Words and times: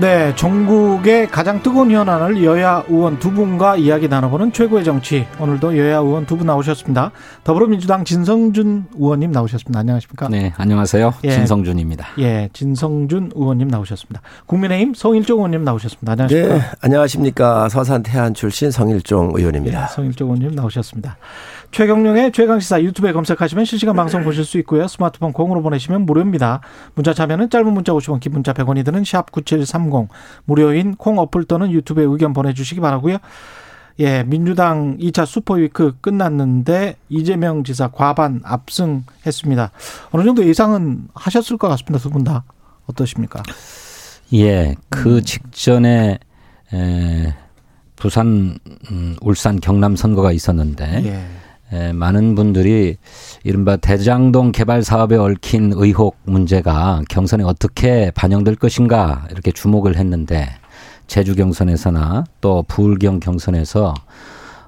네, 0.00 0.32
전국의 0.36 1.26
가장 1.28 1.60
뜨거운 1.60 1.90
현안을 1.90 2.44
여야 2.44 2.84
의원 2.88 3.18
두 3.18 3.32
분과 3.32 3.74
이야기 3.78 4.06
나눠보는 4.06 4.52
최고의 4.52 4.84
정치. 4.84 5.26
오늘도 5.40 5.76
여야 5.76 5.96
의원 5.96 6.24
두 6.24 6.36
분 6.36 6.46
나오셨습니다. 6.46 7.10
더불어민주당 7.42 8.04
진성준 8.04 8.86
의원님 8.96 9.32
나오셨습니다. 9.32 9.80
안녕하십니까? 9.80 10.28
네, 10.28 10.52
안녕하세요. 10.56 11.14
예. 11.24 11.30
진성준입니다. 11.32 12.06
예, 12.20 12.48
진성준 12.52 13.32
의원님 13.34 13.66
나오셨습니다. 13.66 14.20
국민의힘 14.46 14.94
성일종 14.94 15.38
의원님 15.38 15.64
나오셨습니다. 15.64 16.12
안녕하십니까? 16.12 16.54
네, 16.54 16.62
안녕하십니까. 16.80 17.68
서산 17.68 18.04
태안 18.04 18.34
출신 18.34 18.70
성일종 18.70 19.32
예, 19.36 19.40
의원입니다. 19.40 19.88
성일종 19.88 20.28
의원님 20.28 20.54
나오셨습니다. 20.54 21.16
최경령의 21.70 22.32
최강시사 22.32 22.82
유튜브에 22.82 23.12
검색하시면 23.12 23.64
실시간 23.64 23.94
방송 23.94 24.24
보실 24.24 24.44
수 24.44 24.58
있고요. 24.58 24.88
스마트폰 24.88 25.32
공으로 25.32 25.62
보내시면 25.62 26.06
무료입니다. 26.06 26.60
문자 26.94 27.12
참여는 27.12 27.50
짧은 27.50 27.72
문자 27.72 27.92
50원, 27.92 28.20
긴 28.20 28.32
문자 28.32 28.52
100원이 28.52 28.84
드는 28.84 29.04
샵 29.04 29.30
9730 29.30 30.08
무료인 30.44 30.96
콩 30.96 31.18
어플 31.18 31.44
또는 31.44 31.70
유튜브에 31.70 32.04
의견 32.04 32.32
보내주시기 32.32 32.80
바라고요. 32.80 33.18
예, 34.00 34.22
민주당 34.24 34.96
2차 34.98 35.26
슈퍼위크 35.26 35.96
끝났는데 36.00 36.96
이재명 37.08 37.64
지사 37.64 37.88
과반 37.88 38.40
압승했습니다. 38.44 39.70
어느 40.12 40.24
정도 40.24 40.44
예상은 40.46 41.08
하셨을 41.14 41.58
것 41.58 41.68
같습니다. 41.68 41.98
두 41.98 42.10
분 42.10 42.24
다 42.24 42.44
어떠십니까? 42.86 43.42
예, 44.34 44.70
음. 44.70 44.74
그 44.88 45.20
직전에 45.22 46.18
에, 46.72 47.34
부산, 47.96 48.58
음, 48.90 49.16
울산, 49.20 49.58
경남 49.60 49.96
선거가 49.96 50.32
있었는데 50.32 51.02
예. 51.04 51.20
에, 51.72 51.92
많은 51.92 52.34
분들이 52.34 52.96
이른바 53.44 53.76
대장동 53.76 54.52
개발 54.52 54.82
사업에 54.82 55.16
얽힌 55.16 55.72
의혹 55.74 56.16
문제가 56.24 57.02
경선에 57.08 57.44
어떻게 57.44 58.10
반영될 58.12 58.56
것인가 58.56 59.26
이렇게 59.30 59.52
주목을 59.52 59.96
했는데 59.96 60.48
제주 61.06 61.34
경선에서나 61.34 62.24
또 62.40 62.64
부울경 62.68 63.20
경선에서 63.20 63.94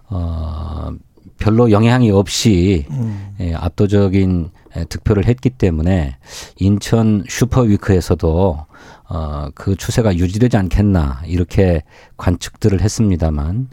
어 0.09 0.91
별로 1.39 1.70
영향이 1.70 2.11
없이 2.11 2.87
음. 2.91 3.35
예, 3.41 3.55
압도적인 3.55 4.51
에, 4.77 4.85
득표를 4.85 5.27
했기 5.27 5.51
때문에 5.51 6.17
인천 6.59 7.25
슈퍼위크에서도 7.29 8.67
어, 9.09 9.48
그 9.55 9.75
추세가 9.75 10.14
유지되지 10.14 10.57
않겠나 10.57 11.23
이렇게 11.27 11.83
관측들을 12.17 12.81
했습니다만 12.81 13.69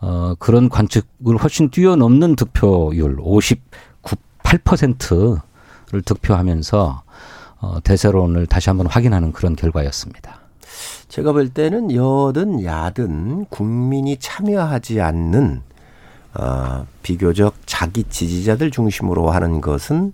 어, 0.00 0.34
그런 0.38 0.68
관측을 0.68 1.36
훨씬 1.42 1.70
뛰어넘는 1.70 2.36
득표율 2.36 3.16
59.8%를 3.18 6.02
득표하면서 6.04 7.02
어, 7.60 7.78
대세론을 7.84 8.46
다시 8.46 8.70
한번 8.70 8.86
확인하는 8.86 9.32
그런 9.32 9.54
결과였습니다. 9.56 10.38
제가 11.08 11.32
볼 11.32 11.48
때는 11.50 11.94
여든 11.94 12.64
야든 12.64 13.46
국민이 13.46 14.16
참여하지 14.16 15.00
않는 15.00 15.62
어, 16.34 16.86
비교적 17.02 17.54
자기 17.66 18.04
지지자들 18.04 18.70
중심으로 18.70 19.30
하는 19.30 19.60
것은 19.60 20.12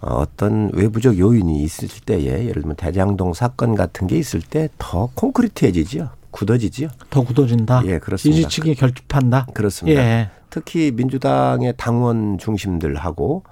어, 0.00 0.14
어떤 0.14 0.70
외부적 0.72 1.18
요인이 1.18 1.62
있을 1.62 1.88
때에 2.06 2.46
예를 2.46 2.62
들면 2.62 2.76
대장동 2.76 3.34
사건 3.34 3.74
같은 3.74 4.06
게 4.06 4.16
있을 4.16 4.40
때 4.40 4.68
더 4.78 5.10
콘크리트해지죠. 5.14 6.08
굳어지지요. 6.30 6.88
더 7.10 7.22
굳어진다. 7.22 7.82
예, 7.86 7.98
그렇습니다. 7.98 8.48
지지층이 8.48 8.74
결집한다. 8.74 9.46
그렇습니다. 9.54 10.00
예. 10.00 10.30
특히 10.50 10.90
민주당의 10.92 11.74
당원 11.76 12.38
중심들하고 12.38 13.44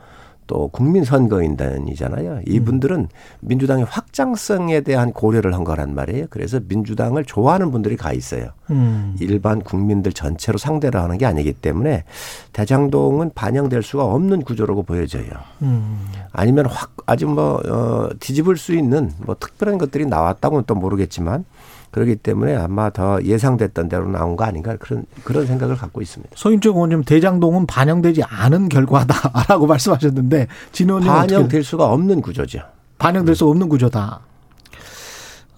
또 0.47 0.69
국민 0.69 1.05
선거인단이잖아요. 1.05 2.41
이분들은 2.47 3.09
민주당의 3.41 3.85
확장성에 3.85 4.81
대한 4.81 5.13
고려를 5.13 5.55
한 5.55 5.63
거란 5.63 5.95
말이에요. 5.95 6.27
그래서 6.31 6.59
민주당을 6.67 7.25
좋아하는 7.25 7.71
분들이 7.71 7.97
가 7.97 8.13
있어요. 8.13 8.51
음. 8.71 9.17
일반 9.21 9.61
국민들 9.61 10.13
전체로 10.13 10.59
상대를 10.59 11.01
하는 11.01 11.19
게 11.19 11.27
아니기 11.27 11.53
때문에 11.53 12.05
대장동은 12.53 13.33
반영될 13.35 13.83
수가 13.83 14.05
없는 14.05 14.43
구조라고 14.43 14.83
보여져요. 14.83 15.25
음. 15.63 16.09
아니면 16.33 16.67
확 16.67 16.93
아주 17.07 17.27
뭐 17.27 17.61
어, 17.67 18.09
뒤집을 18.21 18.57
수 18.57 18.75
있는 18.75 19.13
뭐 19.19 19.37
특별한 19.39 19.79
것들이 19.79 20.07
나왔다고는 20.07 20.65
또 20.67 20.75
모르겠지만 20.75 21.45
그렇기 21.91 22.17
때문에 22.17 22.55
아마 22.55 22.91
더 22.91 23.23
예상됐던 23.23 23.89
대로 23.89 24.07
나온 24.09 24.37
거 24.37 24.45
아닌가 24.45 24.77
그런 24.77 25.07
그런 25.25 25.47
생각을 25.47 25.77
갖고 25.77 26.03
있습니다. 26.03 26.35
서인철 26.37 26.73
의원님 26.73 27.05
대장동은 27.05 27.67
반영되지 27.67 28.23
않은 28.25 28.69
결과다라고 28.69 29.65
말씀하셨는데 29.67 30.49
진 30.73 30.91
의원님 30.91 31.09
어떻게 31.11 31.35
반영될 31.35 31.65
수가 31.65 31.87
없는 31.87 32.21
구조죠. 32.21 32.61
반영될 32.99 33.35
수 33.35 33.47
없는 33.49 33.69
구조다. 33.71 34.21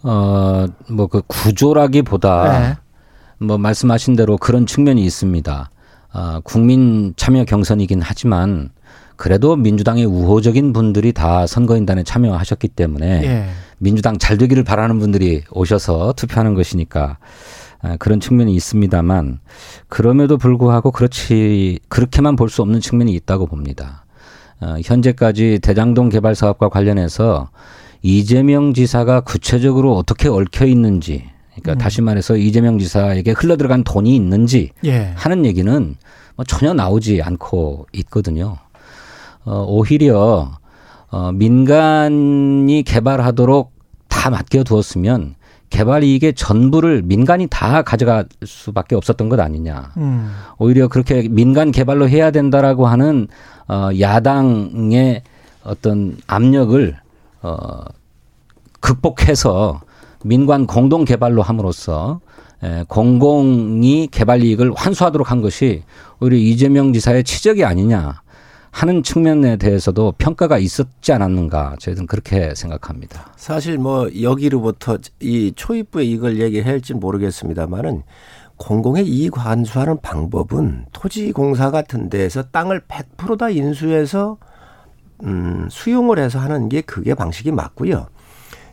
어, 0.02 0.66
뭐 0.88 1.08
그 1.08 1.20
구조라기보다 1.26 2.58
네. 2.60 2.76
뭐 3.40 3.58
말씀하신 3.58 4.16
대로 4.16 4.36
그런 4.36 4.66
측면이 4.66 5.04
있습니다. 5.04 5.70
아, 6.12 6.40
국민 6.44 7.14
참여 7.16 7.44
경선이긴 7.44 8.00
하지만 8.02 8.70
그래도 9.16 9.56
민주당의 9.56 10.04
우호적인 10.06 10.72
분들이 10.72 11.12
다 11.12 11.46
선거인단에 11.46 12.02
참여하셨기 12.04 12.68
때문에 12.68 13.22
예. 13.24 13.46
민주당 13.78 14.18
잘 14.18 14.38
되기를 14.38 14.64
바라는 14.64 14.98
분들이 14.98 15.42
오셔서 15.50 16.14
투표하는 16.14 16.54
것이니까 16.54 17.18
아, 17.82 17.96
그런 17.98 18.20
측면이 18.20 18.54
있습니다만 18.54 19.40
그럼에도 19.88 20.36
불구하고 20.36 20.90
그렇지 20.90 21.78
그렇게만 21.88 22.36
볼 22.36 22.48
수 22.50 22.62
없는 22.62 22.80
측면이 22.80 23.12
있다고 23.12 23.46
봅니다. 23.46 24.04
어, 24.60 24.76
현재까지 24.84 25.60
대장동 25.62 26.10
개발 26.10 26.34
사업과 26.34 26.68
관련해서 26.68 27.48
이재명 28.02 28.74
지사가 28.74 29.20
구체적으로 29.20 29.96
어떻게 29.96 30.28
얽혀 30.28 30.66
있는지 30.66 31.24
그러니까 31.62 31.82
다시 31.82 32.02
말해서 32.02 32.36
이재명 32.36 32.78
지사에게 32.78 33.32
흘러들어간 33.32 33.84
돈이 33.84 34.14
있는지 34.14 34.70
예. 34.84 35.12
하는 35.16 35.44
얘기는 35.44 35.96
뭐 36.36 36.44
전혀 36.44 36.72
나오지 36.74 37.22
않고 37.22 37.86
있거든요. 37.92 38.56
어, 39.44 39.64
오히려 39.68 40.52
어, 41.10 41.32
민간이 41.32 42.82
개발하도록 42.86 43.72
다 44.08 44.30
맡겨두었으면 44.30 45.34
개발 45.70 46.02
이익의 46.02 46.34
전부를 46.34 47.02
민간이 47.02 47.46
다 47.48 47.82
가져갈 47.82 48.26
수밖에 48.44 48.96
없었던 48.96 49.28
것 49.28 49.38
아니냐. 49.38 49.92
음. 49.96 50.32
오히려 50.58 50.88
그렇게 50.88 51.28
민간 51.28 51.70
개발로 51.70 52.08
해야 52.08 52.30
된다라고 52.30 52.86
하는 52.86 53.28
어, 53.68 53.90
야당의 53.98 55.22
어떤 55.62 56.16
압력을 56.26 56.96
어, 57.42 57.84
극복해서 58.80 59.80
민관 60.24 60.66
공동 60.66 61.04
개발로 61.04 61.42
함으로써 61.42 62.20
에, 62.62 62.84
공공이 62.88 64.08
개발 64.10 64.42
이익을 64.42 64.72
환수하도록 64.74 65.30
한 65.30 65.40
것이 65.40 65.82
오히려 66.20 66.36
이재명 66.36 66.92
지사의 66.92 67.24
치적이 67.24 67.64
아니냐 67.64 68.22
하는 68.70 69.02
측면에 69.02 69.56
대해서도 69.56 70.14
평가가 70.18 70.58
있었지 70.58 71.12
않았는가 71.12 71.76
저희는 71.80 72.06
그렇게 72.06 72.54
생각합니다. 72.54 73.32
사실 73.36 73.78
뭐 73.78 74.08
여기로부터 74.20 74.98
이 75.18 75.52
초입부에 75.56 76.04
이걸 76.04 76.40
얘기해야 76.40 76.66
할지 76.66 76.94
모르겠습니다만은 76.94 78.02
공공의 78.56 79.08
이익 79.08 79.38
환수하는 79.38 80.00
방법은 80.02 80.86
토지 80.92 81.32
공사 81.32 81.70
같은 81.70 82.10
데에서 82.10 82.42
땅을 82.42 82.82
100%다 82.82 83.48
인수해서 83.48 84.36
음, 85.24 85.66
수용을 85.70 86.18
해서 86.18 86.38
하는 86.38 86.68
게 86.68 86.82
그게 86.82 87.14
방식이 87.14 87.52
맞고요. 87.52 88.06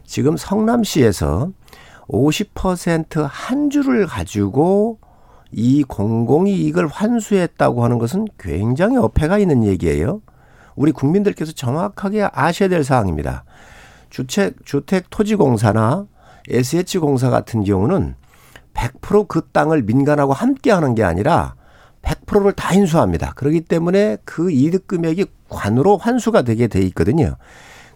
지금 0.08 0.38
성남시에서 0.38 1.52
50%한 2.08 3.70
주를 3.70 4.08
가지고 4.08 5.00
이 5.52 5.84
공공이익을 5.84 6.88
환수했다고 6.88 7.84
하는 7.84 8.00
것은 8.00 8.26
굉장히 8.40 8.98
어폐가 8.98 9.38
있는 9.38 9.64
얘기예요. 9.66 10.22
우리 10.76 10.92
국민들께서 10.92 11.52
정확하게 11.52 12.30
아셔야 12.32 12.70
될 12.70 12.84
사항입니다. 12.84 13.44
주택, 14.10 14.66
주택 14.66 15.10
토지공사나 15.10 16.08
SH공사 16.50 17.30
같은 17.30 17.64
경우는 17.64 18.16
100%그 18.74 19.50
땅을 19.52 19.84
민간하고 19.84 20.32
함께 20.32 20.72
하는 20.72 20.96
게 20.96 21.04
아니라 21.04 21.56
100%를 22.02 22.54
다 22.54 22.74
인수합니다. 22.74 23.34
그렇기 23.36 23.62
때문에 23.62 24.18
그 24.24 24.52
이득 24.52 24.88
금액이 24.88 25.26
관으로 25.50 25.98
환수가 25.98 26.44
되게 26.44 26.68
돼 26.68 26.82
있거든요. 26.84 27.36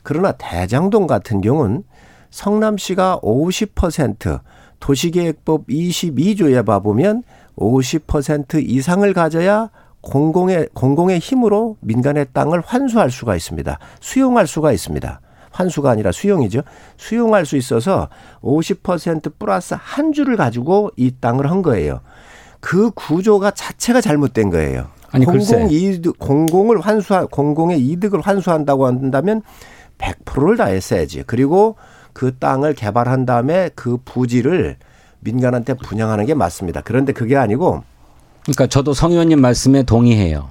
그러나 0.04 0.34
대장동 0.34 1.08
같은 1.08 1.40
경우는 1.42 1.84
성남시가 2.32 3.20
50% 3.22 4.40
도시계획법 4.80 5.68
22조에 5.68 6.66
봐보면 6.66 7.24
50% 7.58 8.68
이상을 8.68 9.14
가져야 9.14 9.70
공공의 10.02 10.70
공공의 10.74 11.20
힘으로 11.20 11.78
민간의 11.82 12.28
땅을 12.34 12.62
환수할 12.66 13.12
수가 13.12 13.36
있습니다. 13.36 13.78
수용할 14.00 14.48
수가 14.48 14.72
있습니다. 14.72 15.22
환수가 15.52 15.92
아니라 15.92 16.12
수용이죠. 16.12 16.62
수용할 16.98 17.46
수 17.46 17.58
있어서 17.58 18.10
50% 18.42 19.34
플러스 19.38 19.76
한 19.78 20.14
주를 20.14 20.38
가지고 20.38 20.90
이 20.96 21.12
땅을 21.20 21.52
한 21.52 21.62
거예요. 21.62 22.00
그 22.60 22.90
구조가 22.92 23.52
자체가 23.52 24.02
잘못된 24.02 24.50
거예요. 24.50 24.88
아니. 25.12 25.26
공공 25.26 25.68
이득 25.70 26.18
공공을 26.18 26.80
환수한 26.80 27.28
공공의 27.28 27.80
이득을 27.82 28.22
환수한다고 28.22 28.88
한다면 28.88 29.42
100%를 29.98 30.58
다 30.58 30.66
했어야지. 30.66 31.24
그리고 31.28 31.76
그 32.14 32.36
땅을 32.38 32.74
개발한 32.74 33.26
다음에 33.26 33.70
그 33.76 33.98
부지를 34.04 34.78
민간한테 35.20 35.76
분양하는 35.76 36.26
게 36.26 36.34
맞습니다. 36.34 36.82
그런데 36.82 37.14
그게 37.14 37.38
아니고 37.38 37.84
그러니까 38.44 38.68
저도 38.68 38.94
성 38.94 39.12
의원님 39.12 39.40
말씀에 39.40 39.84
동의해요. 39.84 40.50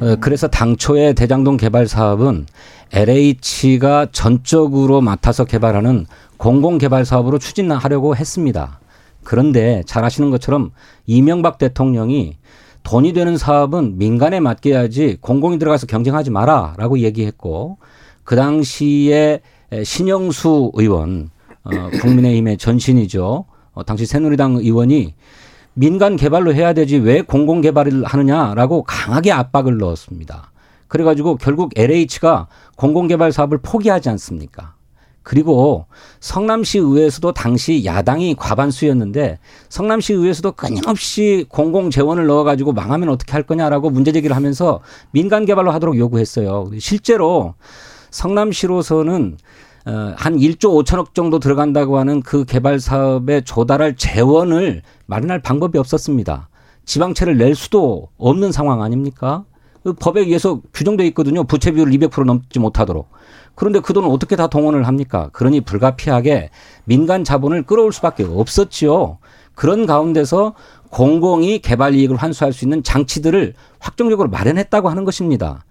어, 0.00 0.16
그래서 0.20 0.48
당초에 0.48 1.12
대장동 1.12 1.56
개발 1.56 1.86
사업은 1.86 2.46
LH가 2.92 4.08
전적으로 4.12 5.00
맡아서 5.00 5.44
개발하는 5.44 6.06
공공 6.36 6.78
개발 6.78 7.04
사업으로 7.04 7.38
추진하려고 7.38 8.16
했습니다. 8.16 8.80
그런데 9.22 9.82
잘 9.86 10.04
아시는 10.04 10.30
것처럼 10.30 10.72
이명박 11.06 11.58
대통령이 11.58 12.36
돈이 12.82 13.12
되는 13.12 13.36
사업은 13.36 13.98
민간에 13.98 14.40
맡겨야지 14.40 15.18
공공이 15.20 15.60
들어가서 15.60 15.86
경쟁하지 15.86 16.30
마라라고 16.30 16.98
얘기했고 16.98 17.78
그 18.24 18.34
당시에 18.34 19.40
신영수 19.84 20.72
의원 20.74 21.30
어, 21.64 21.70
국민의힘의 22.00 22.58
전신이죠. 22.58 23.44
어, 23.72 23.84
당시 23.84 24.04
새누리당 24.06 24.56
의원이 24.56 25.14
민간 25.74 26.16
개발로 26.16 26.54
해야 26.54 26.72
되지 26.72 26.98
왜 26.98 27.22
공공 27.22 27.60
개발을 27.62 28.04
하느냐라고 28.04 28.82
강하게 28.82 29.32
압박을 29.32 29.78
넣었습니다. 29.78 30.52
그래가지고 30.88 31.36
결국 31.36 31.70
LH가 31.76 32.48
공공 32.76 33.08
개발 33.08 33.32
사업을 33.32 33.58
포기하지 33.62 34.10
않습니까? 34.10 34.74
그리고 35.22 35.86
성남시 36.20 36.78
의회에서도 36.78 37.32
당시 37.32 37.84
야당이 37.84 38.34
과반수였는데 38.34 39.38
성남시 39.68 40.12
의회에서도 40.12 40.52
끊임없이 40.52 41.46
공공 41.48 41.90
재원을 41.90 42.26
넣어가지고 42.26 42.72
망하면 42.72 43.08
어떻게 43.08 43.32
할 43.32 43.44
거냐라고 43.44 43.88
문제 43.88 44.12
제기를 44.12 44.34
하면서 44.34 44.80
민간 45.12 45.46
개발로 45.46 45.70
하도록 45.70 45.96
요구했어요. 45.96 46.70
실제로 46.78 47.54
성남시로서는 48.12 49.36
어, 49.84 50.14
한 50.16 50.36
1조 50.36 50.84
5천억 50.84 51.14
정도 51.14 51.40
들어간다고 51.40 51.98
하는 51.98 52.22
그 52.22 52.44
개발 52.44 52.78
사업에 52.78 53.40
조달할 53.40 53.96
재원을 53.96 54.82
마련할 55.06 55.42
방법이 55.42 55.76
없었습니다. 55.76 56.48
지방채를 56.84 57.36
낼 57.36 57.56
수도 57.56 58.08
없는 58.16 58.52
상황 58.52 58.82
아닙니까? 58.82 59.44
그 59.82 59.92
법에 59.94 60.20
의해서 60.20 60.60
규정돼 60.72 61.04
있거든요. 61.08 61.42
부채 61.42 61.72
비율을 61.72 61.92
200% 61.92 62.24
넘지 62.24 62.60
못하도록. 62.60 63.08
그런데 63.56 63.80
그 63.80 63.92
돈을 63.92 64.08
어떻게 64.08 64.36
다 64.36 64.46
동원을 64.46 64.86
합니까? 64.86 65.28
그러니 65.32 65.60
불가피하게 65.62 66.50
민간 66.84 67.24
자본을 67.24 67.64
끌어올 67.64 67.92
수밖에 67.92 68.24
없었지요. 68.24 69.18
그런 69.54 69.86
가운데서 69.86 70.54
공공이 70.90 71.58
개발 71.58 71.94
이익을 71.94 72.16
환수할 72.16 72.52
수 72.52 72.64
있는 72.64 72.82
장치들을 72.82 73.54
확정적으로 73.80 74.28
마련했다고 74.28 74.88
하는 74.88 75.04
것입니다. 75.04 75.64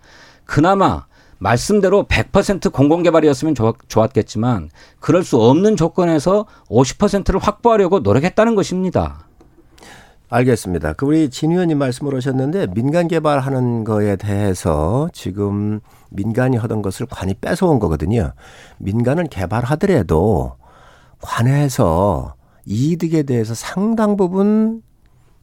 그나마 0.46 1.06
말씀대로 1.42 2.06
100% 2.06 2.72
공공개발이었으면 2.72 3.56
좋았, 3.56 3.76
좋았 3.88 4.14
겠지만 4.14 4.70
그럴 5.00 5.24
수 5.24 5.42
없는 5.42 5.76
조건에서 5.76 6.46
50%를 6.68 7.40
확보하려고 7.40 8.00
노력했다는 8.00 8.54
것입니다. 8.54 9.28
알겠습니다. 10.30 10.94
그 10.94 11.08
우리 11.08 11.30
진 11.32 11.52
의원님 11.52 11.80
말씀을 11.80 12.16
하셨는데 12.16 12.68
민간 12.76 13.08
개발하는 13.08 13.84
거에 13.84 14.18
대해서 14.18 15.10
지금 15.14 15.80
민간이 16.12 16.58
하던 16.58 16.84
것을 16.84 17.08
관이 17.08 17.34
뺏어온 17.34 17.80
거거든요. 17.80 18.34
민간은 18.78 19.28
개발하더라도 19.28 20.58
관에서 21.22 22.36
이득에 22.66 23.24
대해서 23.24 23.56
상당 23.56 24.16
부분 24.16 24.84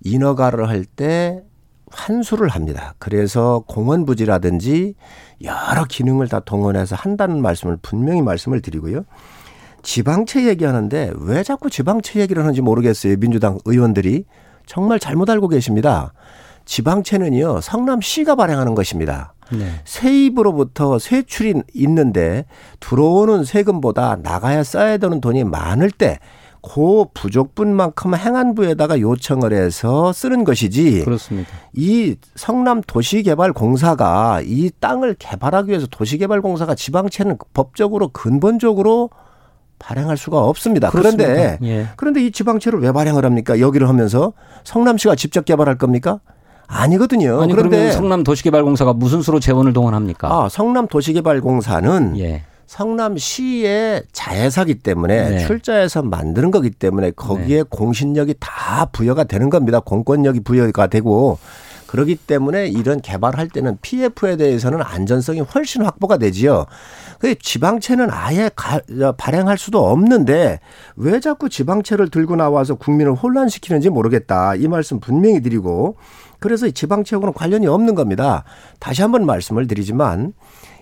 인허가를 0.04 0.68
할 0.68 0.84
때 0.84 1.42
환수를 1.92 2.48
합니다. 2.48 2.94
그래서 2.98 3.62
공원 3.66 4.04
부지라든지 4.04 4.94
여러 5.42 5.84
기능을 5.88 6.28
다 6.28 6.40
동원해서 6.40 6.96
한다는 6.96 7.42
말씀을 7.42 7.78
분명히 7.80 8.22
말씀을 8.22 8.60
드리고요. 8.60 9.04
지방채 9.82 10.46
얘기하는데 10.48 11.12
왜 11.20 11.42
자꾸 11.42 11.70
지방채 11.70 12.20
얘기를 12.20 12.42
하는지 12.42 12.60
모르겠어요. 12.60 13.16
민주당 13.16 13.58
의원들이 13.64 14.24
정말 14.66 14.98
잘못 14.98 15.30
알고 15.30 15.48
계십니다. 15.48 16.12
지방채는요, 16.64 17.62
성남시가 17.62 18.34
발행하는 18.34 18.74
것입니다. 18.74 19.32
네. 19.50 19.80
세입으로부터 19.84 20.98
세출이 20.98 21.62
있는데 21.72 22.44
들어오는 22.80 23.44
세금보다 23.44 24.18
나가야 24.22 24.62
써야 24.62 24.98
되는 24.98 25.22
돈이 25.22 25.44
많을 25.44 25.90
때 25.90 26.18
그 26.62 27.04
부족분만큼 27.14 28.14
행안부에다가 28.14 29.00
요청을 29.00 29.52
해서 29.52 30.12
쓰는 30.12 30.44
것이지 30.44 31.04
그렇습니다. 31.04 31.50
이 31.74 32.16
성남 32.34 32.82
도시개발공사가 32.86 34.40
이 34.44 34.70
땅을 34.80 35.16
개발하기 35.18 35.70
위해서 35.70 35.86
도시개발공사가 35.86 36.74
지방채는 36.74 37.38
법적으로 37.54 38.08
근본적으로 38.08 39.10
발행할 39.78 40.16
수가 40.16 40.40
없습니다. 40.40 40.90
그런데 40.90 41.26
그렇습니다. 41.26 41.66
예. 41.66 41.86
그런데 41.96 42.24
이 42.24 42.32
지방채를 42.32 42.80
왜 42.80 42.90
발행을 42.90 43.24
합니까? 43.24 43.60
여기를 43.60 43.88
하면서 43.88 44.32
성남시가 44.64 45.14
직접 45.14 45.44
개발할 45.44 45.78
겁니까? 45.78 46.18
아니거든요. 46.66 47.40
아니 47.40 47.54
그런데 47.54 47.92
성남 47.92 48.24
도시개발공사가 48.24 48.92
무슨 48.92 49.22
수로 49.22 49.40
재원을 49.40 49.72
동원합니까? 49.72 50.28
아, 50.28 50.48
성남 50.48 50.88
도시개발공사는 50.88 52.18
예. 52.18 52.42
성남시의 52.68 54.02
자회사기 54.12 54.74
때문에 54.74 55.30
네. 55.30 55.46
출자해서 55.46 56.02
만드는 56.02 56.50
거기 56.50 56.70
때문에 56.70 57.12
거기에 57.12 57.62
공신력이 57.62 58.34
다 58.38 58.84
부여가 58.92 59.24
되는 59.24 59.48
겁니다. 59.48 59.80
공권력이 59.80 60.40
부여가 60.40 60.86
되고 60.86 61.38
그렇기 61.86 62.16
때문에 62.16 62.66
이런 62.66 63.00
개발할 63.00 63.48
때는 63.48 63.78
PF에 63.80 64.36
대해서는 64.36 64.82
안전성이 64.82 65.40
훨씬 65.40 65.82
확보가 65.82 66.18
되지요. 66.18 66.66
그 67.18 67.34
지방채는 67.38 68.08
아예 68.10 68.50
가, 68.54 68.80
발행할 69.16 69.56
수도 69.56 69.86
없는데 69.86 70.60
왜 70.96 71.20
자꾸 71.20 71.48
지방채를 71.48 72.10
들고 72.10 72.36
나와서 72.36 72.74
국민을 72.74 73.14
혼란시키는지 73.14 73.88
모르겠다. 73.88 74.54
이 74.56 74.68
말씀 74.68 75.00
분명히 75.00 75.40
드리고 75.40 75.96
그래서 76.38 76.66
이 76.66 76.72
지방채하고는 76.72 77.32
관련이 77.32 77.66
없는 77.66 77.94
겁니다. 77.94 78.44
다시 78.78 79.00
한번 79.00 79.24
말씀을 79.24 79.66
드리지만 79.66 80.34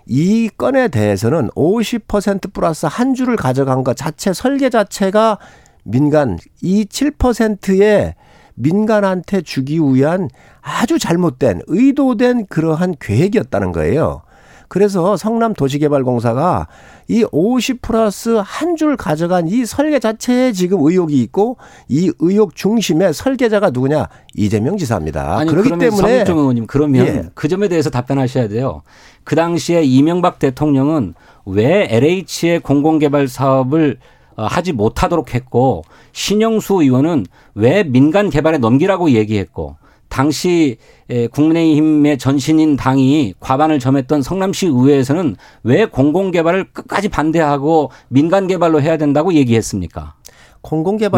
이 0.07 0.49
건에 0.57 0.89
대해서는 0.89 1.49
50% 1.51 2.53
플러스 2.53 2.87
한 2.87 3.15
주를 3.15 3.37
가져간 3.37 3.85
것 3.85 3.97
자체 3.97 4.33
설계 4.33 4.71
자체가 4.71 5.39
민간 5.83 6.39
이 6.63 6.85
7%의 6.85 8.15
민간한테 8.55 9.43
주기 9.43 9.79
위한 9.79 10.29
아주 10.63 10.99
잘못된 10.99 11.63
의도된 11.67 12.47
그러한 12.47 12.95
계획이었다는 12.99 13.73
거예요. 13.73 14.23
그래서 14.69 15.17
성남 15.17 15.55
도시개발공사가 15.55 16.67
이50 17.11 17.83
플러스 17.83 18.41
한 18.45 18.77
줄 18.77 18.97
가져간 18.97 19.49
이 19.49 19.65
설계 19.65 19.99
자체에 19.99 20.53
지금 20.53 20.81
의혹이 20.83 21.23
있고 21.23 21.57
이 21.89 22.13
의혹 22.19 22.55
중심의 22.55 23.15
설계자가 23.15 23.71
누구냐 23.71 24.09
이재명 24.35 24.77
지사입니다. 24.77 25.39
아니 25.39 25.51
그렇기 25.51 25.71
때문에 25.71 25.89
성일종 25.97 26.39
의원님 26.39 26.67
그러면 26.67 27.07
예. 27.07 27.25
그 27.35 27.49
점에 27.49 27.69
대해서 27.69 27.89
답변하셔야 27.89 28.49
돼요. 28.49 28.83
그 29.25 29.35
당시에 29.35 29.83
이명박 29.83 30.39
대통령은 30.39 31.15
왜 31.47 31.87
LH의 31.91 32.61
공공개발 32.61 33.29
사업을 33.29 33.99
어, 34.37 34.45
하지 34.45 34.73
못하도록 34.73 35.33
했고 35.35 35.85
신영수 36.13 36.83
의원은 36.83 37.25
왜 37.55 37.83
민간 37.85 38.29
개발에 38.29 38.59
넘기라고 38.59 39.11
얘기했고 39.13 39.77
당시 40.09 40.77
에, 41.09 41.27
국민의힘의 41.29 42.19
전신인 42.19 42.77
당이 42.77 43.35
과반을 43.41 43.79
점했던 43.79 44.23
성남시 44.23 44.67
의회에서는 44.67 45.37
왜 45.63 45.85
공공개발을 45.87 46.73
끝까지 46.73 47.09
반대하고 47.09 47.91
민간 48.09 48.47
개발로 48.47 48.81
해야 48.81 48.97
된다고 48.97 49.35
얘기했습니까? 49.35 50.15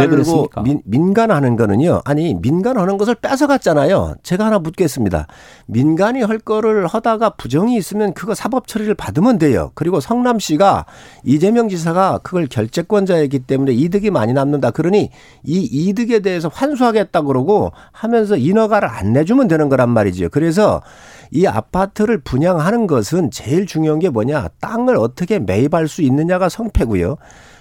그랬습니까? 0.08 0.62
민, 0.62 0.82
민간하는 0.84 1.56
거는요. 1.56 2.02
아니 2.04 2.34
민간하는 2.34 2.98
것을 2.98 3.14
뺏어갔잖아요. 3.16 4.14
제가 4.22 4.46
하나 4.46 4.58
묻겠습니다. 4.58 5.26
민간이 5.66 6.22
할 6.22 6.38
거를 6.38 6.86
하다가 6.86 7.30
부정이 7.30 7.76
있으면 7.76 8.14
그거 8.14 8.34
사법 8.34 8.66
처리를 8.66 8.94
받으면 8.94 9.38
돼요. 9.38 9.72
그리고 9.74 10.00
성남시가 10.00 10.86
이재명 11.24 11.68
지사가 11.68 12.18
그걸 12.22 12.46
결재권자이기 12.46 13.40
때문에 13.40 13.72
이득이 13.72 14.10
많이 14.10 14.32
남는다. 14.32 14.70
그러니 14.70 15.10
이 15.44 15.68
이득에 15.70 16.20
대해서 16.20 16.48
환수하겠다 16.52 17.22
그러고 17.22 17.72
하면서 17.92 18.36
인허가를 18.36 18.88
안 18.88 19.12
내주면 19.12 19.48
되는 19.48 19.68
거란 19.68 19.90
말이죠. 19.90 20.28
그래서 20.30 20.82
이 21.30 21.46
아파트를 21.46 22.18
분양하는 22.18 22.86
것은 22.86 23.30
제일 23.30 23.66
중요한 23.66 23.98
게 23.98 24.08
뭐냐? 24.08 24.48
땅을 24.60 24.96
어떻게 24.96 25.38
매입할 25.38 25.88
수 25.88 26.02
있느냐가 26.02 26.48
성패고요. 26.48 27.16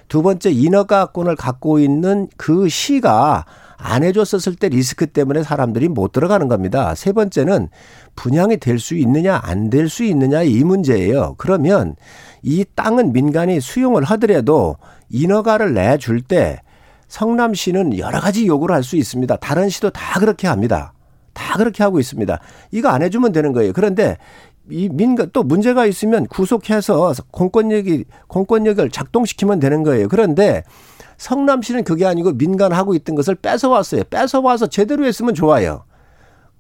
두 0.08 0.22
번째 0.22 0.52
인허가권을 0.52 1.36
갖고 1.36 1.80
있는 1.80 2.28
그 2.38 2.70
시가 2.70 3.46
안 3.78 4.04
해줬었을 4.04 4.56
때 4.56 4.70
리스크 4.70 5.06
때문에 5.06 5.44
사람들이 5.44 5.88
못 5.88 6.12
들어가는 6.12 6.48
겁니다. 6.48 6.96
세 6.96 7.12
번째는 7.12 7.68
분양이 8.16 8.58
될 8.58 8.80
수 8.80 8.96
있느냐 8.96 9.40
안 9.44 9.70
될 9.70 9.88
수 9.90 10.04
있느냐 10.04 10.42
이 10.44 10.64
문제예요. 10.64 11.36
그러면 11.38 11.96
이 12.42 12.66
땅은 12.76 13.14
민간이 13.14 13.62
수용을 13.62 14.04
하더라도 14.04 14.78
인허가를 15.10 15.74
내줄 15.74 16.22
때 16.22 16.62
성남시는 17.08 17.98
여러 18.00 18.20
가지 18.20 18.48
요구를 18.48 18.76
할 18.76 18.84
수 18.84 18.96
있습니다. 18.98 19.36
다른 19.38 19.70
시도 19.70 19.90
다 19.92 20.20
그렇게 20.20 20.48
합니다. 20.48 20.94
다 21.34 21.56
그렇게 21.58 21.84
하고 21.84 22.00
있습니다. 22.00 22.40
이거 22.72 22.90
안 22.90 23.04
해주면 23.04 23.32
되는 23.32 23.54
거예요. 23.54 23.72
그런데 23.74 24.18
이 24.70 24.90
민간 24.92 25.30
또 25.34 25.44
문제가 25.44 25.86
있으면 25.86 26.26
구속해서 26.28 27.14
공권력이 27.32 28.06
공권력을 28.28 28.90
작동시키면 28.90 29.60
되는 29.60 29.84
거예요. 29.84 30.08
그런데 30.08 30.64
성남시는 31.18 31.84
그게 31.84 32.06
아니고 32.06 32.34
민간 32.34 32.74
하고 32.74 32.94
있던 32.94 33.16
것을 33.16 33.36
뺏어왔어요. 33.36 34.04
뺏어와서 34.10 34.68
제대로 34.68 35.06
했으면 35.06 35.34
좋아요. 35.34 35.84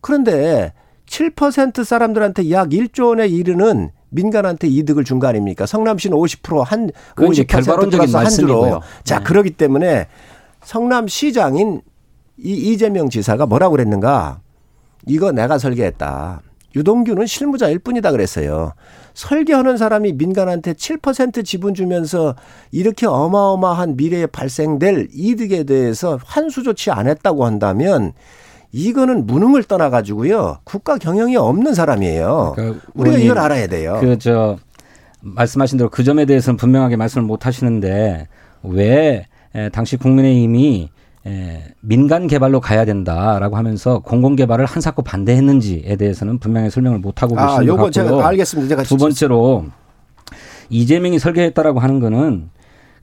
그런데 0.01 0.73
7% 1.07 1.83
사람들한테 1.83 2.49
약 2.51 2.69
1조 2.69 3.07
원에 3.09 3.27
이르는 3.27 3.91
민간한테 4.09 4.67
이득을 4.67 5.03
준 5.03 5.19
거 5.19 5.27
아닙니까? 5.27 5.65
성남시는 5.65 6.17
50%한 6.17 6.91
그건 7.15 7.33
이제 7.33 7.43
50% 7.43 7.47
결과론적인 7.47 7.99
한 7.99 8.07
주로. 8.07 8.61
말씀이고요. 8.61 8.81
자, 9.03 9.17
네. 9.19 9.23
그러기 9.23 9.51
때문에 9.51 10.07
성남시장인 10.63 11.81
이 12.37 12.53
이재명 12.53 13.09
지사가 13.09 13.45
뭐라고 13.45 13.71
그랬는가? 13.73 14.39
이거 15.07 15.31
내가 15.31 15.57
설계했다. 15.57 16.41
유동규는 16.75 17.25
실무자일 17.25 17.79
뿐이다 17.79 18.11
그랬어요. 18.11 18.73
설계하는 19.13 19.77
사람이 19.77 20.13
민간한테 20.13 20.73
7% 20.73 21.43
지분 21.43 21.73
주면서 21.73 22.35
이렇게 22.71 23.07
어마어마한 23.07 23.95
미래에 23.97 24.27
발생될 24.27 25.07
이득에 25.11 25.63
대해서 25.63 26.19
환수 26.23 26.63
조치 26.63 26.91
안 26.91 27.07
했다고 27.07 27.45
한다면 27.45 28.13
이거는 28.71 29.25
무능을 29.25 29.63
떠나 29.63 29.89
가지고요. 29.89 30.59
국가 30.65 30.97
경영이 30.97 31.35
없는 31.35 31.73
사람이에요. 31.73 32.53
그러니까 32.55 32.81
우리가 32.93 33.17
이걸 33.17 33.39
알아야 33.39 33.67
돼요. 33.67 33.97
그 34.01 34.17
저 34.19 34.57
말씀하신 35.21 35.77
대로 35.79 35.89
그 35.89 36.03
점에 36.03 36.25
대해서는 36.25 36.57
분명하게 36.57 36.95
말씀을 36.95 37.25
못 37.25 37.45
하시는데 37.47 38.27
왜 38.63 39.25
에, 39.55 39.69
당시 39.69 39.97
국민의힘이 39.97 40.89
에, 41.27 41.63
민간 41.81 42.27
개발로 42.27 42.61
가야 42.61 42.85
된다라고 42.85 43.57
하면서 43.57 43.99
공공 43.99 44.35
개발을 44.35 44.65
한사코 44.65 45.01
반대했는지에 45.01 45.95
대해서는 45.97 46.39
분명히 46.39 46.69
설명을 46.69 46.99
못 46.99 47.21
하고 47.21 47.35
계신 47.35 47.47
아, 47.47 47.57
것 47.57 47.67
같고요. 47.67 47.91
제가 47.91 48.27
알겠습니다. 48.27 48.69
제가 48.69 48.83
두 48.83 48.97
번째로 48.97 49.65
이재명이 50.69 51.19
설계했다라고 51.19 51.79
하는 51.79 51.99
거는 51.99 52.49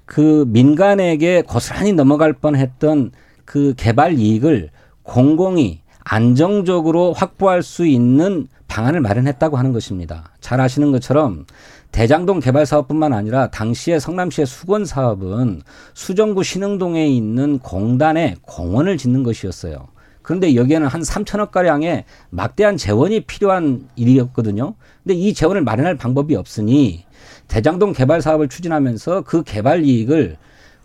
그 0.06 0.44
민간에게 0.48 1.42
고스란히 1.42 1.92
넘어갈 1.92 2.32
뻔했던 2.32 3.12
그 3.44 3.74
개발 3.76 4.18
이익을 4.18 4.70
공공이 5.02 5.80
안정적으로 6.04 7.12
확보할 7.12 7.62
수 7.62 7.86
있는 7.86 8.46
방안을 8.68 9.00
마련했다고 9.00 9.56
하는 9.56 9.72
것입니다. 9.72 10.30
잘 10.40 10.60
아시는 10.60 10.92
것처럼 10.92 11.46
대장동 11.94 12.40
개발 12.40 12.66
사업뿐만 12.66 13.12
아니라 13.12 13.46
당시에 13.52 14.00
성남시의 14.00 14.48
수건 14.48 14.84
사업은 14.84 15.62
수정구 15.94 16.42
신흥동에 16.42 17.06
있는 17.06 17.60
공단에 17.60 18.34
공원을 18.42 18.98
짓는 18.98 19.22
것이었어요. 19.22 19.86
그런데 20.20 20.56
여기에는 20.56 20.88
한 20.88 21.02
3천억 21.02 21.52
가량의 21.52 22.04
막대한 22.30 22.76
재원이 22.76 23.20
필요한 23.26 23.86
일이었거든요. 23.94 24.74
근데 25.04 25.14
이 25.14 25.34
재원을 25.34 25.62
마련할 25.62 25.96
방법이 25.96 26.34
없으니 26.34 27.04
대장동 27.46 27.92
개발 27.92 28.20
사업을 28.20 28.48
추진하면서 28.48 29.20
그 29.20 29.44
개발 29.44 29.84
이익을 29.84 30.36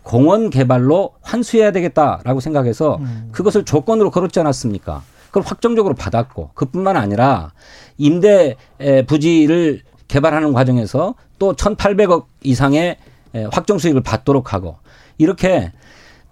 공원 0.04 0.48
개발로 0.48 1.14
환수해야 1.22 1.72
되겠다라고 1.72 2.38
생각해서 2.38 3.00
그것을 3.32 3.64
조건으로 3.64 4.12
걸었지 4.12 4.38
않았습니까? 4.38 5.02
그걸 5.26 5.42
확정적으로 5.44 5.94
받았고 5.94 6.50
그뿐만 6.54 6.96
아니라 6.96 7.52
임대 7.98 8.56
에, 8.78 9.04
부지를 9.06 9.82
개발하는 10.10 10.52
과정에서 10.52 11.14
또 11.38 11.54
1,800억 11.54 12.24
이상의 12.42 12.96
에, 13.34 13.46
확정 13.52 13.78
수익을 13.78 14.02
받도록 14.02 14.52
하고 14.52 14.76
이렇게 15.18 15.72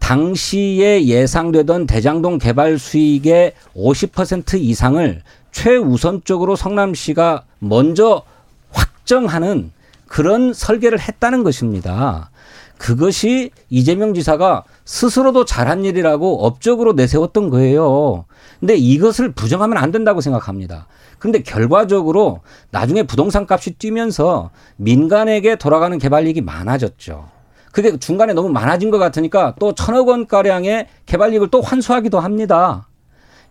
당시에 0.00 1.04
예상되던 1.04 1.87
대장동 1.87 2.38
개발 2.38 2.78
수익의 2.78 3.54
50% 3.76 4.61
이상을 4.61 5.23
최우선적으로 5.52 6.56
성남시가 6.56 7.44
먼저 7.61 8.23
확정하는 8.70 9.70
그런 10.06 10.52
설계를 10.52 10.99
했다는 10.99 11.44
것입니다. 11.44 12.30
그것이 12.78 13.50
이재명 13.70 14.14
지사가 14.14 14.64
스스로도 14.85 15.44
잘한 15.44 15.85
일이라고 15.85 16.44
업적으로 16.47 16.92
내세웠던 16.94 17.50
거예요. 17.50 18.25
근데 18.61 18.76
이것을 18.76 19.32
부정하면 19.32 19.78
안 19.78 19.90
된다고 19.92 20.20
생각합니다. 20.20 20.87
그런데 21.18 21.42
결과적으로 21.42 22.40
나중에 22.70 23.02
부동산 23.02 23.46
값이 23.48 23.72
뛰면서 23.72 24.50
민간에게 24.76 25.56
돌아가는 25.56 25.96
개발 25.98 26.26
이익이 26.26 26.40
많아졌죠. 26.40 27.28
그게 27.72 27.96
중간에 27.98 28.32
너무 28.32 28.48
많아진 28.48 28.90
것 28.90 28.98
같으니까 28.98 29.54
또 29.60 29.75
천억 29.75 30.08
원 30.08 30.26
가량의 30.26 30.88
개발 31.06 31.32
이익을 31.32 31.48
또 31.50 31.60
환수하기도 31.60 32.18
합니다. 32.18 32.88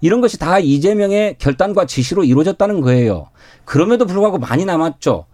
이런 0.02 0.22
것이 0.22 0.38
다 0.38 0.60
이재명의 0.60 1.38
결단과 1.40 1.86
지시로 1.86 2.24
이루어졌다는 2.24 2.82
거예요. 2.82 3.30
그럼에도 3.66 4.06
불구하고 4.06 4.38
많이 4.38 4.66
남았죠. 4.66 5.26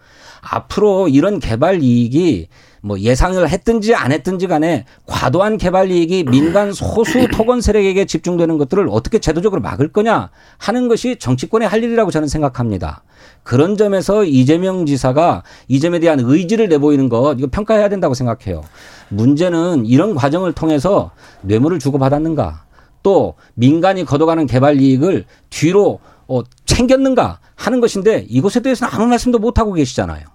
앞으로 0.43 1.07
이런 1.07 1.39
개발 1.39 1.81
이익이 1.81 2.47
뭐 2.81 2.99
예상을 2.99 3.47
했든지 3.47 3.95
안 3.95 4.11
했든지 4.11 4.47
간에 4.47 4.83
과도한 5.05 5.57
개발 5.57 5.89
이익이 5.89 6.25
민간 6.25 6.73
소수 6.73 7.27
토건 7.31 7.61
세력에게 7.61 8.05
집중되는 8.05 8.57
것들을 8.57 8.87
어떻게 8.91 9.19
제도적으로 9.19 9.61
막을 9.61 9.93
거냐 9.93 10.31
하는 10.57 10.89
것이 10.89 11.15
정치권의 11.17 11.67
할 11.67 11.81
일이라고 11.81 12.11
저는 12.11 12.27
생각합니다. 12.27 13.03
그런 13.43 13.77
점에서 13.77 14.25
이재명 14.25 14.85
지사가 14.85 15.43
이 15.69 15.79
점에 15.79 15.99
대한 15.99 16.19
의지를 16.19 16.67
내보이는 16.67 17.07
것 17.07 17.37
이거 17.39 17.47
평가해야 17.49 17.87
된다고 17.87 18.13
생각해요. 18.13 18.63
문제는 19.07 19.85
이런 19.85 20.13
과정을 20.13 20.51
통해서 20.51 21.11
뇌물을 21.41 21.79
주고받았는가 21.79 22.65
또 23.01 23.35
민간이 23.53 24.03
걷어가는 24.03 24.45
개발 24.45 24.81
이익을 24.81 25.25
뒤로 25.49 25.99
어, 26.27 26.41
챙겼는가 26.65 27.39
하는 27.55 27.79
것인데 27.79 28.25
이것에 28.27 28.61
대해서는 28.61 28.93
아무 28.93 29.07
말씀도 29.07 29.39
못 29.39 29.57
하고 29.57 29.73
계시잖아요. 29.73 30.32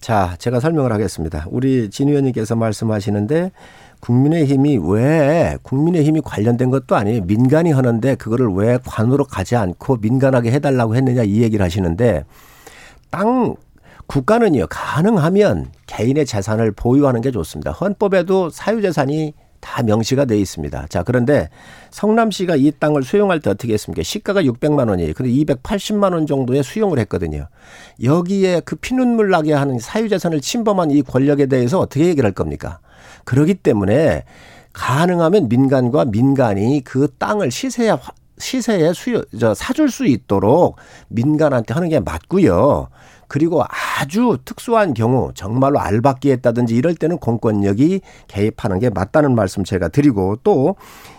자, 0.00 0.36
제가 0.38 0.60
설명을 0.60 0.92
하겠습니다. 0.92 1.46
우리 1.50 1.90
진 1.90 2.08
의원님께서 2.08 2.56
말씀하시는데 2.56 3.50
국민의힘이 4.00 4.78
왜 4.82 5.56
국민의힘이 5.62 6.20
관련된 6.24 6.70
것도 6.70 6.94
아니에요. 6.94 7.22
민간이 7.24 7.72
하는데 7.72 8.14
그거를 8.14 8.48
왜 8.52 8.78
관으로 8.84 9.24
가지 9.24 9.56
않고 9.56 9.96
민간하게 9.96 10.52
해달라고 10.52 10.94
했느냐 10.94 11.24
이 11.24 11.42
얘기를 11.42 11.64
하시는데 11.64 12.24
땅 13.10 13.56
국가는요 14.06 14.66
가능하면 14.70 15.66
개인의 15.86 16.26
재산을 16.26 16.70
보유하는 16.72 17.20
게 17.20 17.30
좋습니다. 17.30 17.72
헌법에도 17.72 18.50
사유재산이 18.50 19.34
다 19.60 19.82
명시가 19.82 20.24
돼 20.24 20.38
있습니다. 20.38 20.86
자, 20.88 21.02
그런데 21.02 21.48
성남시가 21.90 22.56
이 22.56 22.70
땅을 22.78 23.02
수용할 23.02 23.40
때 23.40 23.50
어떻게 23.50 23.72
했습니까? 23.74 24.02
시가가 24.02 24.42
600만 24.42 24.88
원이에요. 24.88 25.12
근데 25.14 25.30
280만 25.32 26.12
원 26.12 26.26
정도에 26.26 26.62
수용을 26.62 26.98
했거든요. 27.00 27.48
여기에 28.02 28.62
그 28.64 28.76
피눈물 28.76 29.30
나게 29.30 29.52
하는 29.52 29.78
사유재산을 29.78 30.40
침범한 30.40 30.90
이 30.90 31.02
권력에 31.02 31.46
대해서 31.46 31.78
어떻게 31.78 32.06
얘기를 32.06 32.26
할 32.26 32.32
겁니까? 32.34 32.78
그러기 33.24 33.54
때문에 33.54 34.24
가능하면 34.72 35.48
민간과 35.48 36.04
민간이 36.06 36.82
그 36.84 37.08
땅을 37.18 37.50
시세에 37.50 37.90
화- 37.90 37.98
시세에 38.38 38.92
수요 38.92 39.22
저 39.38 39.52
사줄 39.52 39.90
수 39.90 40.06
있도록 40.06 40.76
민간한테 41.08 41.74
하는 41.74 41.88
게 41.88 41.98
맞고요. 42.00 42.88
그리고 43.28 43.62
아주 44.00 44.38
특수한 44.44 44.94
경우 44.94 45.30
정말로 45.34 45.78
알박기 45.78 46.30
했다든지 46.30 46.74
이럴 46.74 46.94
때는 46.94 47.18
공권력이 47.18 48.00
개입하는 48.26 48.78
게 48.78 48.90
맞다는 48.90 49.34
말씀 49.34 49.64
제가 49.64 49.88
드리고 49.88 50.36
또 50.42 50.76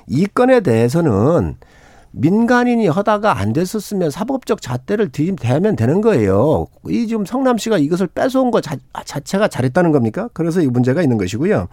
이 0.10 0.26
건에 0.26 0.60
대해서는 0.62 1.56
민간인이 2.12 2.88
하다가 2.88 3.38
안 3.38 3.54
됐었으면 3.54 4.10
사법적 4.10 4.62
잣대를 4.62 5.10
들이대면 5.12 5.76
되는 5.76 6.02
거예요. 6.02 6.66
이 6.88 7.06
지금 7.08 7.26
성남시가 7.26 7.78
이것을 7.78 8.08
뺏어온 8.08 8.50
것 8.50 8.62
자, 8.62 8.76
자체가 9.06 9.48
잘했다는 9.48 9.92
겁니까? 9.92 10.28
그래서 10.34 10.62
이 10.62 10.68
문제가 10.68 11.04
있는 11.04 11.18
것이고요. 11.18 11.68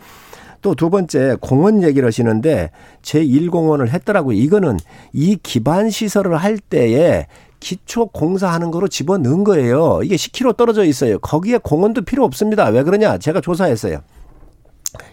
또 0.60 0.74
두 0.74 0.90
번째 0.90 1.36
공원 1.40 1.82
얘기를 1.82 2.06
하시는데 2.06 2.70
제1공원을 3.02 3.88
했더라고요. 3.88 4.36
이거는 4.36 4.78
이 5.12 5.36
기반 5.42 5.88
시설을 5.88 6.36
할 6.36 6.58
때에 6.58 7.26
기초 7.66 8.06
공사하는 8.06 8.70
거로 8.70 8.86
집어넣은 8.86 9.42
거예요. 9.42 9.98
이게 10.04 10.14
10km 10.14 10.56
떨어져 10.56 10.84
있어요. 10.84 11.18
거기에 11.18 11.58
공원도 11.58 12.02
필요 12.02 12.22
없습니다. 12.22 12.66
왜 12.66 12.84
그러냐? 12.84 13.18
제가 13.18 13.40
조사했어요. 13.40 14.02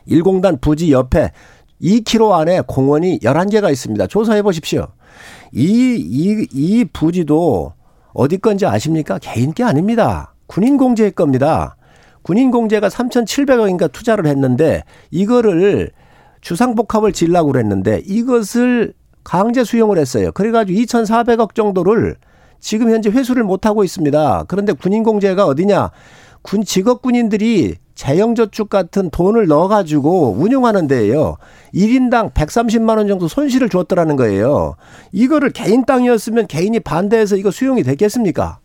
1공단 0.08 0.62
부지 0.62 0.92
옆에 0.92 1.32
2km 1.82 2.32
안에 2.34 2.62
공원이 2.68 3.22
11개가 3.22 3.72
있습니다. 3.72 4.06
조사해 4.06 4.44
보십시오. 4.44 4.90
이, 5.52 5.96
이, 5.98 6.48
이 6.52 6.86
부지도 6.94 7.74
어디 8.14 8.38
건지 8.38 8.68
아십니까? 8.68 9.18
개인 9.18 9.52
게 9.54 9.64
아닙니다. 9.64 10.36
군인 10.46 10.78
공제의 10.78 11.14
겁니다. 11.14 11.76
군인 12.22 12.52
공제가 12.52 12.88
3,700억인가 12.88 13.92
투자를 13.92 14.28
했는데 14.28 14.84
이거를 15.10 15.90
주상복합을 16.42 17.14
질라고 17.14 17.52
그랬는데 17.52 18.04
이것을 18.06 18.94
강제 19.24 19.64
수용을 19.64 19.98
했어요. 19.98 20.32
그래가지고 20.34 20.80
2,400억 20.80 21.56
정도를 21.56 22.16
지금 22.64 22.90
현재 22.90 23.10
회수를 23.10 23.44
못 23.44 23.66
하고 23.66 23.84
있습니다. 23.84 24.46
그런데 24.48 24.72
군인 24.72 25.04
공제가 25.04 25.46
어디냐? 25.46 25.92
군 26.42 26.64
직업 26.64 27.02
군인들이 27.02 27.76
재형저축 27.94 28.70
같은 28.70 29.10
돈을 29.10 29.48
넣어가지고 29.48 30.38
운용하는 30.40 30.88
데예요. 30.88 31.36
1인당 31.76 32.34
130만 32.34 32.98
원 32.98 33.08
정도 33.10 33.28
손실을 33.28 33.68
줬더라는 33.68 34.16
거예요. 34.16 34.76
이거를 35.12 35.52
개인 35.52 35.86
땅이었으면 35.86 36.48
개인이 36.48 36.80
반대해서 36.80 37.36
이거 37.36 37.52
수용이 37.52 37.84
됐겠습니까? 37.84 38.60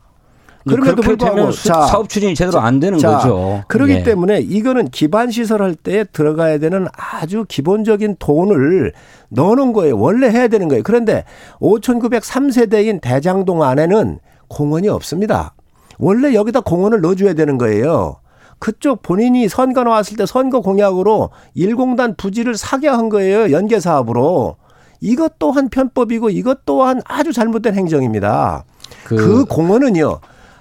그럼에도 0.68 1.02
그렇게 1.02 1.24
불구하고 1.26 1.52
자, 1.52 1.86
사업 1.86 2.08
추진이 2.08 2.34
제대로 2.34 2.60
안 2.60 2.80
되는 2.80 2.98
자, 2.98 3.18
거죠. 3.18 3.62
그렇기 3.68 3.92
예. 3.92 4.02
때문에 4.02 4.40
이거는 4.40 4.88
기반 4.90 5.30
시설 5.30 5.62
할 5.62 5.74
때 5.74 6.04
들어가야 6.12 6.58
되는 6.58 6.86
아주 6.96 7.44
기본적인 7.48 8.16
돈을 8.18 8.92
넣어놓은 9.30 9.72
거예요. 9.72 9.98
원래 9.98 10.28
해야 10.30 10.48
되는 10.48 10.68
거예요. 10.68 10.82
그런데 10.82 11.24
5,903세대인 11.60 13.00
대장동 13.00 13.62
안에는 13.62 14.18
공원이 14.48 14.88
없습니다. 14.88 15.54
원래 15.98 16.34
여기다 16.34 16.60
공원을 16.60 17.00
넣어줘야 17.00 17.34
되는 17.34 17.58
거예요. 17.58 18.16
그쪽 18.58 19.02
본인이 19.02 19.48
선거 19.48 19.84
나왔을 19.84 20.16
때 20.16 20.26
선거 20.26 20.60
공약으로 20.60 21.30
일공단 21.54 22.14
부지를 22.16 22.56
사게 22.56 22.88
한 22.88 23.08
거예요. 23.08 23.52
연계 23.52 23.78
사업으로. 23.78 24.56
이것 25.00 25.38
또한 25.38 25.68
편법이고 25.68 26.30
이것 26.30 26.64
또한 26.64 27.00
아주 27.04 27.32
잘못된 27.32 27.74
행정입니다. 27.76 28.64
그, 29.04 29.14
그- 29.16 29.44
공원은요. 29.44 30.18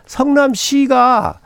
성남시가 0.08 1.40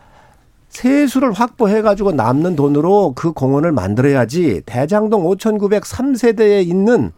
세수를 0.69 1.33
확보해 1.33 1.81
가지고 1.81 2.13
남는 2.13 2.55
돈으로 2.55 3.13
그 3.13 3.33
공원을 3.33 3.71
만들어야지 3.73 4.61
대장동 4.65 5.23
5,903세대에 5.25 6.65
있는 6.65 7.11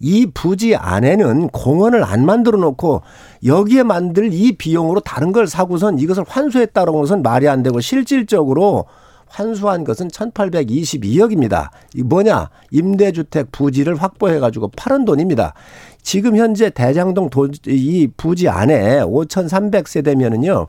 이 0.00 0.26
부지 0.26 0.74
안에는 0.74 1.50
공원을 1.50 2.02
안 2.02 2.26
만들어 2.26 2.58
놓고 2.58 3.02
여기에 3.46 3.84
만들 3.84 4.32
이 4.32 4.56
비용으로 4.56 4.98
다른 4.98 5.30
걸 5.30 5.46
사고선 5.46 6.00
이것을 6.00 6.24
환수했다는 6.26 6.92
것은 6.92 7.22
말이 7.22 7.48
안 7.48 7.62
되고 7.62 7.80
실질적으로 7.80 8.86
환수한 9.32 9.82
것은 9.84 10.08
1822억입니다. 10.08 11.70
이 11.94 12.02
뭐냐? 12.02 12.50
임대주택 12.70 13.50
부지를 13.50 13.96
확보해 13.96 14.38
가지고 14.38 14.68
팔은 14.76 15.06
돈입니다. 15.06 15.54
지금 16.02 16.36
현재 16.36 16.68
대장동 16.68 17.30
도, 17.30 17.48
이 17.66 18.08
부지 18.16 18.48
안에 18.48 19.00
5,300세대면은요. 19.00 20.68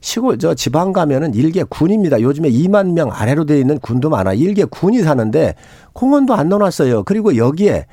시골 0.00 0.38
저 0.38 0.54
지방 0.54 0.92
가면은 0.92 1.34
일개 1.34 1.64
군입니다. 1.64 2.20
요즘에 2.20 2.50
2만 2.50 2.92
명 2.92 3.10
아래로 3.10 3.46
돼 3.46 3.58
있는 3.58 3.78
군도 3.78 4.10
많아. 4.10 4.34
일개 4.34 4.64
군이 4.64 5.00
사는데 5.00 5.54
공원도 5.94 6.34
안 6.34 6.50
넣어놨어요. 6.50 7.04
그리고 7.04 7.36
여기에 7.36 7.86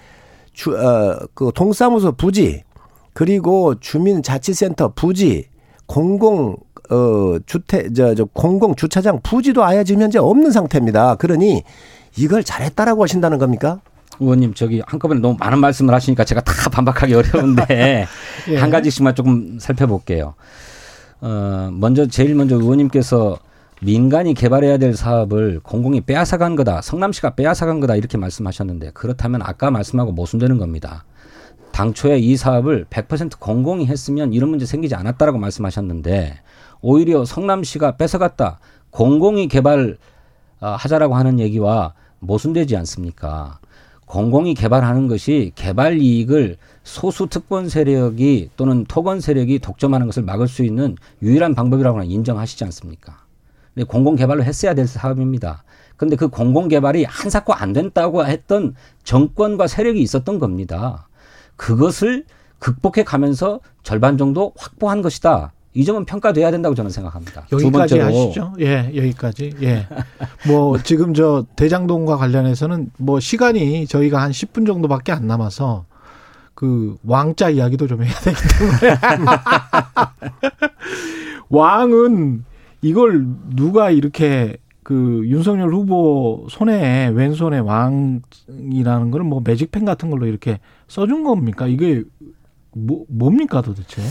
주, 0.51 0.77
어, 0.77 1.17
그 1.33 1.51
동사무소 1.55 2.11
부지 2.11 2.63
그리고 3.13 3.75
주민자치센터 3.79 4.93
부지 4.95 5.45
공공 5.85 6.57
어 6.89 7.37
주택 7.45 7.93
저, 7.95 8.13
저 8.15 8.25
공공 8.25 8.75
주차장 8.75 9.19
부지도 9.23 9.63
아예 9.63 9.83
지금 9.83 10.01
현재 10.01 10.19
없는 10.19 10.51
상태입니다. 10.51 11.15
그러니 11.15 11.63
이걸 12.17 12.43
잘했다라고 12.43 13.03
하신다는 13.03 13.37
겁니까? 13.37 13.81
의원님 14.19 14.53
저기 14.53 14.81
한꺼번에 14.85 15.21
너무 15.21 15.37
많은 15.39 15.59
말씀을 15.59 15.93
하시니까 15.93 16.23
제가 16.23 16.41
다 16.41 16.69
반박하기 16.69 17.13
어려운데 17.13 18.07
예. 18.49 18.57
한 18.57 18.69
가지씩만 18.69 19.15
조금 19.15 19.57
살펴볼게요. 19.59 20.35
어, 21.21 21.69
먼저 21.73 22.05
제일 22.07 22.35
먼저 22.35 22.55
의원님께서 22.55 23.39
민간이 23.81 24.33
개발해야 24.33 24.77
될 24.77 24.95
사업을 24.95 25.59
공공이 25.61 26.01
빼앗아간 26.01 26.55
거다. 26.55 26.81
성남시가 26.81 27.35
빼앗아간 27.35 27.79
거다. 27.79 27.95
이렇게 27.95 28.17
말씀하셨는데 28.17 28.91
그렇다면 28.93 29.41
아까 29.41 29.71
말씀하고 29.71 30.11
모순되는 30.11 30.57
겁니다. 30.57 31.03
당초에 31.73 32.19
이 32.19 32.37
사업을 32.37 32.85
100% 32.89 33.39
공공이 33.39 33.87
했으면 33.87 34.31
이런 34.31 34.49
문제 34.49 34.65
생기지 34.65 34.95
않았다라고 34.95 35.37
말씀하셨는데 35.39 36.39
오히려 36.83 37.25
성남시가 37.25 37.95
뺏어갔다. 37.95 38.59
공공이 38.91 39.47
개발 39.47 39.97
어, 40.59 40.67
하자라고 40.67 41.15
하는 41.15 41.39
얘기와 41.39 41.93
모순되지 42.19 42.77
않습니까? 42.77 43.59
공공이 44.05 44.53
개발하는 44.53 45.07
것이 45.07 45.53
개발 45.55 45.99
이익을 45.99 46.57
소수 46.83 47.27
특권 47.27 47.69
세력이 47.69 48.51
또는 48.57 48.85
토건 48.85 49.21
세력이 49.21 49.59
독점하는 49.59 50.05
것을 50.05 50.23
막을 50.23 50.47
수 50.47 50.63
있는 50.63 50.95
유일한 51.21 51.55
방법이라고는 51.55 52.05
인정하시지 52.05 52.63
않습니까? 52.65 53.23
근데 53.73 53.85
공공 53.85 54.15
개발로 54.15 54.43
했어야 54.43 54.75
될 54.75 54.85
사업입니다. 54.85 55.63
근데 55.95 56.17
그 56.17 56.27
공공 56.27 56.67
개발이 56.67 57.05
한사코 57.05 57.53
안 57.53 57.71
된다고 57.71 58.25
했던 58.25 58.75
정권과 59.03 59.67
세력이 59.67 60.01
있었던 60.01 60.37
겁니다. 60.37 61.07
그것을 61.55 62.25
극복해 62.59 63.03
가면서 63.03 63.61
절반 63.83 64.17
정도 64.17 64.53
확보한 64.57 65.01
것이다. 65.01 65.53
이 65.75 65.83
점은 65.83 66.05
평가돼야 66.05 66.51
된다고 66.51 66.75
저는 66.75 66.91
생각합니다. 66.91 67.45
두 67.49 67.55
여기까지 67.55 67.99
하시죠. 67.99 68.53
예, 68.59 68.91
여기까지. 68.95 69.53
예. 69.63 69.87
뭐 70.47 70.77
지금 70.77 71.13
저 71.13 71.45
대장동과 71.55 72.17
관련해서는 72.17 72.91
뭐 72.97 73.19
시간이 73.19 73.87
저희가 73.87 74.21
한 74.21 74.31
10분 74.31 74.67
정도밖에 74.67 75.11
안 75.11 75.25
남아서 75.25 75.85
그 76.53 76.95
왕자 77.03 77.49
이야기도 77.49 77.87
좀 77.87 78.03
해야 78.03 78.13
되기 78.13 78.37
때문에 78.59 78.99
왕은 81.49 82.45
이걸 82.81 83.25
누가 83.55 83.89
이렇게 83.89 84.57
그 84.83 85.23
윤석열 85.25 85.73
후보 85.73 86.45
손에 86.49 87.07
왼손에 87.07 87.57
왕이라는 87.59 89.11
걸뭐 89.11 89.41
매직펜 89.43 89.85
같은 89.85 90.11
걸로 90.11 90.27
이렇게 90.27 90.59
써준 90.87 91.23
겁니까? 91.23 91.67
이게 91.67 92.03
뭐 92.75 93.05
뭡니까 93.07 93.61
도대체? 93.61 94.01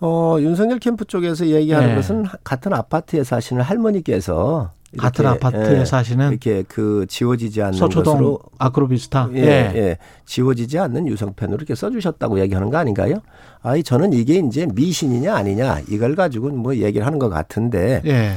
어, 0.00 0.36
윤석열 0.40 0.78
캠프 0.78 1.04
쪽에서 1.04 1.46
얘기하는 1.46 1.88
네. 1.88 1.94
것은 1.96 2.26
같은 2.44 2.72
아파트에 2.72 3.24
사시는 3.24 3.62
할머니께서 3.62 4.72
같은 4.96 5.24
이렇게, 5.24 5.46
아파트에 5.46 5.80
예, 5.80 5.84
사시는 5.84 6.30
이렇게 6.30 6.64
그 6.66 7.04
지워지지 7.08 7.60
않는 7.62 7.78
서초동 7.78 8.38
아크로비스타. 8.58 9.30
예, 9.34 9.42
예. 9.42 9.98
지워지지 10.24 10.78
않는 10.78 11.06
유성펜으로 11.08 11.56
이렇게 11.56 11.74
써주셨다고 11.74 12.40
얘기하는 12.40 12.70
거 12.70 12.78
아닌가요? 12.78 13.16
아이 13.62 13.82
저는 13.82 14.14
이게 14.14 14.38
이제 14.38 14.66
미신이냐 14.72 15.34
아니냐 15.34 15.80
이걸 15.88 16.14
가지고 16.14 16.48
뭐 16.50 16.74
얘기를 16.76 17.04
하는 17.04 17.18
것 17.18 17.28
같은데 17.28 18.00
예. 18.06 18.32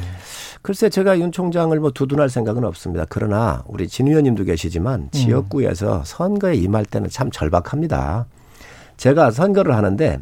글쎄 0.61 0.89
제가 0.89 1.19
윤 1.19 1.31
총장을 1.31 1.79
뭐 1.79 1.91
두둔할 1.91 2.29
생각은 2.29 2.65
없습니다. 2.65 3.05
그러나 3.07 3.63
우리 3.67 3.87
진 3.87 4.07
의원님도 4.07 4.43
계시지만 4.43 5.09
지역구에서 5.11 6.03
선거에 6.05 6.55
임할 6.55 6.85
때는 6.85 7.09
참 7.09 7.31
절박합니다. 7.31 8.25
제가 8.97 9.31
선거를 9.31 9.75
하는데 9.75 10.19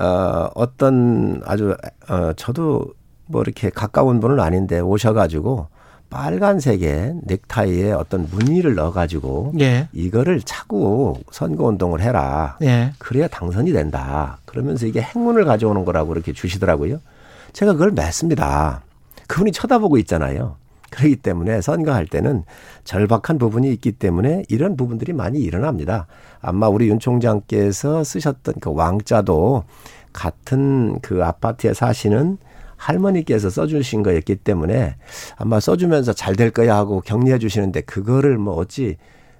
어 0.00 0.48
어떤 0.54 1.40
아주 1.44 1.76
어 2.08 2.32
저도 2.34 2.86
뭐 3.26 3.42
이렇게 3.42 3.70
가까운 3.70 4.20
분은 4.20 4.40
아닌데 4.40 4.80
오셔가지고 4.80 5.68
빨간색의 6.10 7.20
넥타이에 7.22 7.92
어떤 7.92 8.28
무늬를 8.30 8.74
넣어가지고 8.76 9.54
예. 9.60 9.88
이거를 9.92 10.40
차고 10.42 11.20
선거 11.30 11.64
운동을 11.64 12.00
해라. 12.00 12.56
예. 12.62 12.92
그래야 12.98 13.26
당선이 13.26 13.72
된다. 13.72 14.38
그러면서 14.44 14.86
이게 14.86 15.00
행운을 15.02 15.44
가져오는 15.44 15.84
거라고 15.84 16.12
이렇게 16.12 16.32
주시더라고요. 16.32 17.00
제가 17.52 17.72
그걸 17.72 17.90
맺습니다. 17.92 18.82
그분이 19.26 19.52
쳐다보고 19.52 19.98
있잖아요. 19.98 20.56
그렇기 20.94 21.16
때문에 21.16 21.60
선거할 21.60 22.06
때는 22.06 22.44
절박한 22.84 23.38
부분이 23.38 23.70
있기 23.72 23.92
때문에 23.92 24.44
이런 24.48 24.76
부분들이 24.76 25.12
많이 25.12 25.40
일어납니다. 25.40 26.06
아마 26.40 26.68
우리 26.68 26.88
윤 26.88 26.98
총장께서 27.00 28.04
쓰셨던 28.04 28.54
그 28.60 28.72
왕자도 28.72 29.64
같은 30.12 31.00
그 31.00 31.24
아파트에 31.24 31.74
사시는 31.74 32.38
할머니께서 32.76 33.50
써주신 33.50 34.02
거였기 34.02 34.36
때문에 34.36 34.96
아마 35.36 35.58
써주면서 35.58 36.12
잘 36.12 36.34
될 36.36 36.50
거야 36.50 36.76
하고 36.76 37.00
격려해 37.00 37.38
주시는데 37.38 37.82
그거를 37.82 38.38
뭐 38.38 38.54
어찌 38.54 38.96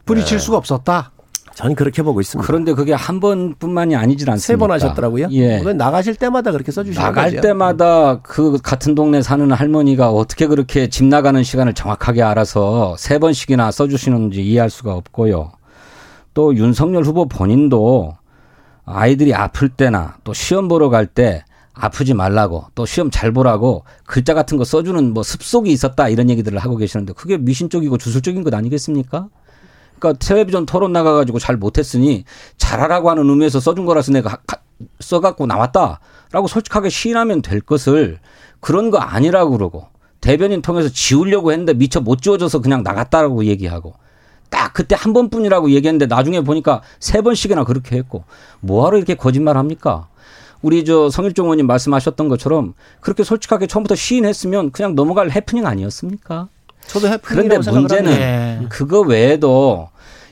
뿌리칠 0.06 0.38
수가 0.38 0.56
없었다. 0.56 1.12
저는 1.54 1.76
그렇게 1.76 2.02
보고 2.02 2.20
있습니다. 2.20 2.46
그런데 2.46 2.72
그게 2.74 2.92
한 2.92 3.20
번뿐만이 3.20 3.94
아니질 3.96 4.28
않습니까? 4.30 4.46
세 4.46 4.56
번 4.56 4.70
하셨더라고요. 4.72 5.28
예. 5.32 5.58
나가실 5.60 6.16
때마다 6.16 6.50
그렇게 6.52 6.72
써주시는 6.72 7.02
나갈 7.06 7.30
거죠. 7.30 7.40
때마다 7.40 8.20
그 8.22 8.58
같은 8.62 8.94
동네 8.94 9.22
사는 9.22 9.50
할머니가 9.52 10.10
어떻게 10.10 10.46
그렇게 10.46 10.88
집 10.88 11.04
나가는 11.04 11.40
시간을 11.42 11.74
정확하게 11.74 12.22
알아서 12.22 12.96
세 12.98 13.18
번씩이나 13.18 13.70
써주시는지 13.70 14.42
이해할 14.42 14.68
수가 14.70 14.94
없고요. 14.94 15.52
또 16.34 16.56
윤석열 16.56 17.04
후보 17.04 17.26
본인도 17.28 18.16
아이들이 18.84 19.32
아플 19.34 19.68
때나 19.68 20.16
또 20.24 20.34
시험 20.34 20.68
보러 20.68 20.88
갈 20.90 21.06
때 21.06 21.44
아프지 21.72 22.14
말라고 22.14 22.66
또 22.74 22.86
시험 22.86 23.10
잘 23.10 23.32
보라고 23.32 23.84
글자 24.06 24.32
같은 24.34 24.58
거 24.58 24.64
써주는 24.64 25.12
뭐 25.12 25.22
습속이 25.22 25.70
있었다 25.72 26.08
이런 26.08 26.30
얘기들을 26.30 26.58
하고 26.58 26.76
계시는데 26.76 27.12
그게 27.14 27.36
미신적이고 27.36 27.98
주술적인 27.98 28.44
것 28.44 28.54
아니겠습니까? 28.54 29.28
그러니까 29.98 30.18
텔레비전 30.18 30.66
토론 30.66 30.92
나가가지고 30.92 31.38
잘 31.38 31.56
못했으니 31.56 32.24
잘하라고 32.56 33.10
하는 33.10 33.28
의미에서 33.28 33.60
써준 33.60 33.84
거라서 33.84 34.12
내가 34.12 34.38
써갖고 35.00 35.46
나왔다라고 35.46 36.48
솔직하게 36.48 36.88
시인하면 36.88 37.42
될 37.42 37.60
것을 37.60 38.18
그런 38.60 38.90
거 38.90 38.98
아니라고 38.98 39.52
그러고 39.52 39.88
대변인 40.20 40.62
통해서 40.62 40.88
지우려고 40.88 41.52
했는데 41.52 41.74
미처 41.74 42.00
못 42.00 42.22
지워져서 42.22 42.60
그냥 42.60 42.82
나갔다라고 42.82 43.44
얘기하고 43.44 43.94
딱 44.50 44.72
그때 44.72 44.94
한 44.98 45.12
번뿐이라고 45.12 45.70
얘기했는데 45.70 46.06
나중에 46.06 46.40
보니까 46.40 46.82
세 47.00 47.20
번씩이나 47.22 47.64
그렇게 47.64 47.96
했고 47.96 48.24
뭐하러 48.60 48.96
이렇게 48.96 49.14
거짓말 49.14 49.56
합니까? 49.56 50.08
우리 50.62 50.84
저 50.84 51.10
성일종 51.10 51.46
의원님 51.46 51.66
말씀하셨던 51.66 52.28
것처럼 52.28 52.72
그렇게 53.00 53.22
솔직하게 53.22 53.66
처음부터 53.66 53.96
시인했으면 53.96 54.70
그냥 54.70 54.94
넘어갈 54.94 55.30
해프닝 55.30 55.66
아니었습니까? 55.66 56.48
저도 56.86 57.08
그런데 57.22 57.58
문제는. 57.58 58.12
예. 58.12 58.66
그거 58.68 59.00
외에도 59.00 59.88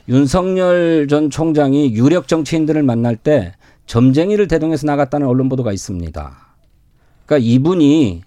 윤석열 0.08 1.06
전 1.08 1.30
총장이 1.30 1.92
유력 1.94 2.28
정치인들을 2.28 2.82
만날 2.82 3.16
때 3.16 3.54
점쟁이를 3.86 4.48
대동해서 4.48 4.86
나갔다는 4.86 5.26
언론 5.26 5.48
보도가 5.48 5.72
있습니다. 5.72 6.36
그러니까 7.26 7.46
이분이 7.46 8.22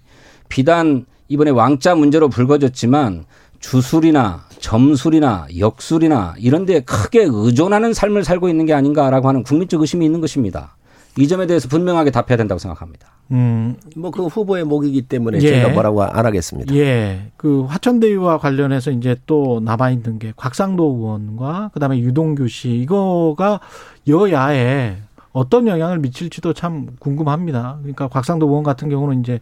비단 0.50 1.06
이번에 1.28 1.52
왕자 1.52 1.96
문제로 1.96 2.30
불거졌지만 2.30 3.26
주술이나 3.60 4.46
점술이나 4.60 5.48
역술이나 5.58 6.36
이런 6.38 6.66
데 6.66 6.82
크게 6.82 7.26
의존하는 7.30 7.94
삶을 7.94 8.24
살고 8.24 8.48
있는 8.50 8.66
게 8.66 8.74
아닌가라고 8.74 9.28
하는 9.28 9.44
국민적 9.44 9.82
의심이 9.82 10.06
있는 10.06 10.22
것입니다. 10.22 10.78
이 11.18 11.28
점에 11.28 11.48
대해서 11.48 11.68
분명하게 11.68 12.12
답해야 12.12 12.38
된다고 12.38 12.60
생각합니다. 12.60 13.15
음, 13.32 13.76
뭐 13.96 14.12
그 14.12 14.28
후보의 14.28 14.66
목이기 14.66 15.04
때문에 15.04 15.40
예. 15.42 15.48
제가 15.50 15.70
뭐라고 15.70 16.04
안 16.04 16.26
하겠습니다. 16.26 16.74
예. 16.76 17.32
그 17.38 17.64
화천대유와 17.64 18.38
관련해서 18.38 18.92
이제 18.92 19.16
또 19.26 19.60
남아 19.64 19.90
있는 19.90 20.20
게 20.20 20.32
곽상도 20.36 20.84
의원과 20.84 21.72
그다음에 21.74 22.00
유동규 22.00 22.48
씨 22.48 22.70
이거가 22.70 23.60
여야에 24.08 24.98
어떤 25.32 25.68
영향을 25.68 26.00
미칠지도 26.00 26.54
참 26.54 26.96
궁금합니다. 27.00 27.78
그러니까 27.80 28.08
곽상도 28.08 28.48
의원 28.48 28.64
같은 28.64 28.90
경우는 28.90 29.22
이제 29.22 29.40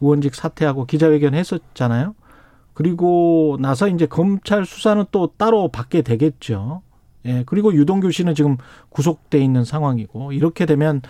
의원직 0.00 0.34
사퇴하고 0.34 0.86
기자회견 0.86 1.34
했었잖아요. 1.34 2.14
그리고 2.74 3.58
나서 3.60 3.88
이제 3.88 4.06
검찰 4.06 4.64
수사는 4.66 5.04
또 5.12 5.30
따로 5.36 5.68
받게 5.68 6.02
되겠죠. 6.02 6.82
예. 7.26 7.42
그리고 7.46 7.72
유동규 7.74 8.10
씨는 8.10 8.34
지금 8.34 8.56
구속돼 8.88 9.38
있는 9.38 9.64
상황이고 9.64 10.32
이렇게 10.32 10.66
되면 10.66 11.00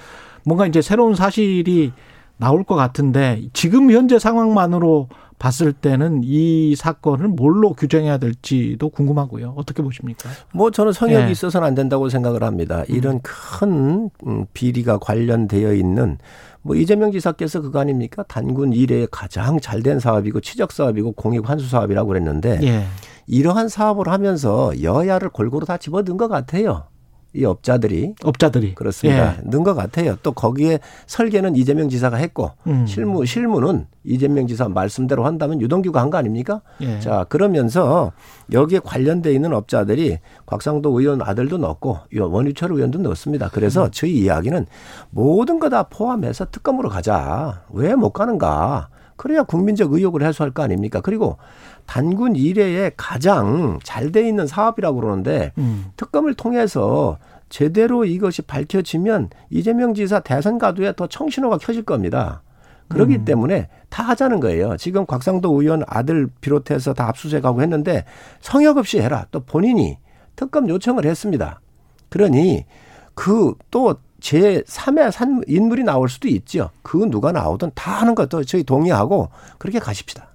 뭔가 0.45 0.67
이제 0.67 0.83
새로운 0.83 1.15
사실이 1.15 1.93
나올 2.37 2.65
것 2.65 2.75
같은데 2.75 3.43
지금 3.53 3.91
현재 3.91 4.19
상황만으로 4.19 5.09
봤을 5.39 5.73
때는 5.73 6.21
이 6.23 6.77
사건을 6.77 7.29
뭘로 7.29 7.73
규정해야 7.73 8.19
될지도 8.19 8.91
궁금하고요. 8.91 9.55
어떻게 9.57 9.83
보십니까? 9.83 10.29
뭐 10.53 10.71
저는 10.71 10.93
성역이 10.93 11.27
예. 11.27 11.31
있어서는 11.31 11.67
안 11.67 11.75
된다고 11.75 12.09
생각을 12.11 12.43
합니다. 12.43 12.85
이런 12.89 13.21
큰 13.23 14.11
음, 14.27 14.47
비리가 14.53 14.99
관련되어 14.99 15.73
있는 15.75 16.19
뭐 16.63 16.77
이재명 16.77 17.11
지사께서 17.11 17.63
그거 17.63 17.81
아닙니까? 17.81 18.23
단군 18.29 18.75
이래에 18.75 19.07
가장 19.11 19.59
잘된 19.59 19.99
사업이고 19.99 20.41
치적 20.41 20.73
사업이고 20.73 21.13
공익 21.13 21.49
환수 21.49 21.69
사업이라고 21.69 22.09
그랬는데 22.09 22.61
예. 22.63 22.85
이러한 23.27 23.69
사업을 23.69 24.09
하면서 24.09 24.73
여야를 24.83 25.31
골고루 25.31 25.65
다 25.65 25.79
집어든 25.79 26.19
것 26.19 26.29
같아요. 26.29 26.85
이 27.33 27.45
업자들이 27.45 28.15
업자들이 28.25 28.75
그렇습니다. 28.75 29.37
예. 29.37 29.41
넣은 29.45 29.63
것 29.63 29.75
같아요. 29.75 30.17
또 30.23 30.33
거기에 30.33 30.81
설계는 31.07 31.55
이재명 31.55 31.89
지사가 31.89 32.17
했고 32.17 32.51
음. 32.67 32.87
실무 32.87 33.25
실무는 33.25 33.87
이재명 34.03 34.47
지사 34.49 34.69
말씀대로 34.69 35.25
한다면 35.25 35.61
유동규가 35.61 36.01
한 36.01 36.11
거 36.11 36.19
아닙니까? 36.19 36.61
예. 36.81 36.99
자 36.99 37.25
그러면서 37.29 38.11
여기에 38.51 38.81
관련돼 38.81 39.33
있는 39.33 39.55
업자들이 39.55 40.19
곽상도 40.47 40.99
의원 40.99 41.23
아들도 41.23 41.59
넣고 41.59 41.99
원유철 42.19 42.73
의원도 42.73 42.99
넣습니다. 42.99 43.49
그래서 43.53 43.85
음. 43.85 43.91
저희 43.93 44.19
이야기는 44.19 44.67
모든 45.11 45.59
거 45.61 45.69
다 45.71 45.85
포함해서 45.85 46.47
특검으로 46.51 46.89
가자. 46.89 47.63
왜 47.71 47.95
못 47.95 48.11
가는가? 48.11 48.89
그래야 49.21 49.43
국민적 49.43 49.93
의혹을 49.93 50.23
해소할 50.23 50.51
거 50.51 50.63
아닙니까? 50.63 51.03
그리고 51.03 51.37
단군 51.85 52.37
이래에 52.37 52.93
가장 52.97 53.79
잘 53.83 54.13
돼 54.13 54.27
있는 54.27 54.47
사업이라고 54.47 54.99
그러는데 54.99 55.53
음. 55.59 55.91
특검을 55.99 56.33
통해서 56.33 57.19
제대로 57.51 58.07
이것이 58.07 58.41
밝혀지면 58.41 59.29
이재명 59.51 59.93
지사 59.93 60.21
대선 60.21 60.57
가도에 60.57 60.95
더 60.97 61.07
청신호가 61.07 61.59
켜질 61.59 61.83
겁니다. 61.83 62.41
그렇기 62.89 63.17
음. 63.17 63.25
때문에 63.27 63.69
다 63.91 64.05
하자는 64.05 64.41
거예요. 64.41 64.79
지금 64.79 65.05
곽상도 65.05 65.53
의원 65.61 65.83
아들 65.87 66.27
비롯해서 66.41 66.95
다 66.95 67.07
압수수색하고 67.09 67.61
했는데 67.61 68.07
성역 68.41 68.79
없이 68.79 69.01
해라. 69.01 69.27
또 69.31 69.41
본인이 69.41 69.99
특검 70.35 70.67
요청을 70.67 71.05
했습니다. 71.05 71.61
그러니 72.09 72.65
그 73.13 73.53
또 73.71 73.97
제 74.21 74.63
3의 74.63 75.11
산 75.11 75.43
인물이 75.47 75.83
나올 75.85 76.09
수도 76.09 76.29
있죠. 76.29 76.71
그 76.83 76.97
누가 77.11 77.33
나오든 77.33 77.73
다 77.75 78.01
하는 78.01 78.15
것도 78.15 78.45
저희 78.45 78.63
동의하고 78.63 79.29
그렇게 79.59 79.79
가십시다. 79.79 80.29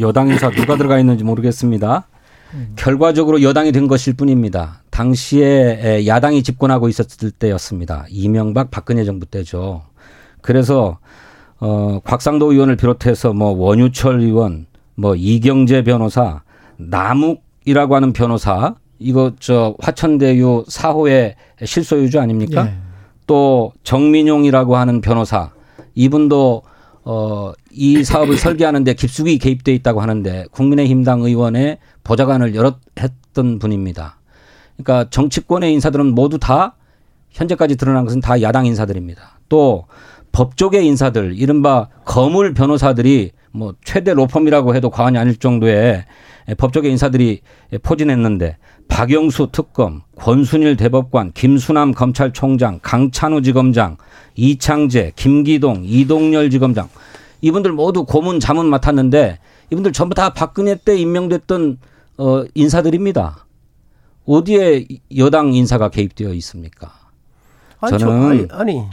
여당 0.00 0.28
인사 0.28 0.50
누가 0.50 0.76
들어가 0.76 0.98
있는지 0.98 1.24
모르겠습니다. 1.24 2.06
결과적으로 2.76 3.42
여당이 3.42 3.72
된 3.72 3.88
것일 3.88 4.14
뿐입니다. 4.14 4.82
당시에 4.90 6.06
야당이 6.06 6.42
집권하고 6.42 6.88
있었을 6.88 7.30
때였습니다. 7.30 8.04
이명박 8.10 8.70
박근혜 8.70 9.04
정부 9.04 9.24
때죠. 9.24 9.82
그래서 10.42 10.98
어 11.60 12.00
곽상도 12.04 12.52
의원을 12.52 12.76
비롯해서 12.76 13.32
뭐 13.32 13.52
원유철 13.52 14.20
의원, 14.20 14.66
뭐 14.94 15.14
이경재 15.14 15.84
변호사, 15.84 16.42
남욱이라고 16.76 17.94
하는 17.94 18.12
변호사 18.12 18.74
이거 18.98 19.32
저 19.38 19.74
화천대유 19.80 20.64
사호의 20.68 21.36
실소유주 21.64 22.20
아닙니까? 22.20 22.66
예. 22.66 22.91
또 23.26 23.72
정민용이라고 23.84 24.76
하는 24.76 25.00
변호사 25.00 25.50
이분도 25.94 26.62
어, 27.04 27.52
이 27.70 28.04
사업을 28.04 28.36
설계하는데 28.36 28.94
깊숙이 28.94 29.38
개입돼 29.38 29.74
있다고 29.74 30.00
하는데 30.00 30.46
국민의힘당 30.52 31.22
의원의 31.22 31.78
보좌관을 32.04 32.54
여러 32.54 32.76
했던 32.98 33.58
분입니다. 33.58 34.18
그러니까 34.76 35.10
정치권의 35.10 35.72
인사들은 35.74 36.14
모두 36.14 36.38
다 36.38 36.76
현재까지 37.30 37.76
드러난 37.76 38.04
것은 38.04 38.20
다 38.20 38.40
야당 38.42 38.66
인사들입니다. 38.66 39.40
또 39.48 39.86
법조계 40.32 40.82
인사들 40.82 41.34
이른바 41.36 41.88
거물 42.04 42.54
변호사들이 42.54 43.32
뭐 43.52 43.74
최대 43.84 44.14
로펌이라고 44.14 44.74
해도 44.74 44.90
과언이 44.90 45.18
아닐 45.18 45.36
정도의 45.36 46.04
법조계 46.56 46.88
인사들이 46.88 47.40
포진했는데 47.82 48.56
박영수 48.88 49.48
특검, 49.52 50.02
권순일 50.16 50.76
대법관, 50.76 51.32
김수남 51.32 51.92
검찰총장, 51.92 52.80
강찬우 52.82 53.42
지검장, 53.42 53.96
이창재, 54.34 55.12
김기동, 55.16 55.82
이동열 55.86 56.50
지검장 56.50 56.88
이분들 57.40 57.72
모두 57.72 58.04
고문 58.04 58.38
자문 58.38 58.66
맡았는데 58.68 59.38
이분들 59.70 59.92
전부 59.92 60.14
다 60.14 60.30
박근혜 60.32 60.74
때 60.76 60.96
임명됐던 60.98 61.78
어 62.18 62.44
인사들입니다. 62.54 63.46
어디에 64.26 64.86
여당 65.16 65.52
인사가 65.54 65.88
개입되어 65.88 66.32
있습니까? 66.34 66.92
아니, 67.80 67.90
저- 67.92 67.98
저는 67.98 68.22
아니, 68.30 68.46
아니 68.50 68.84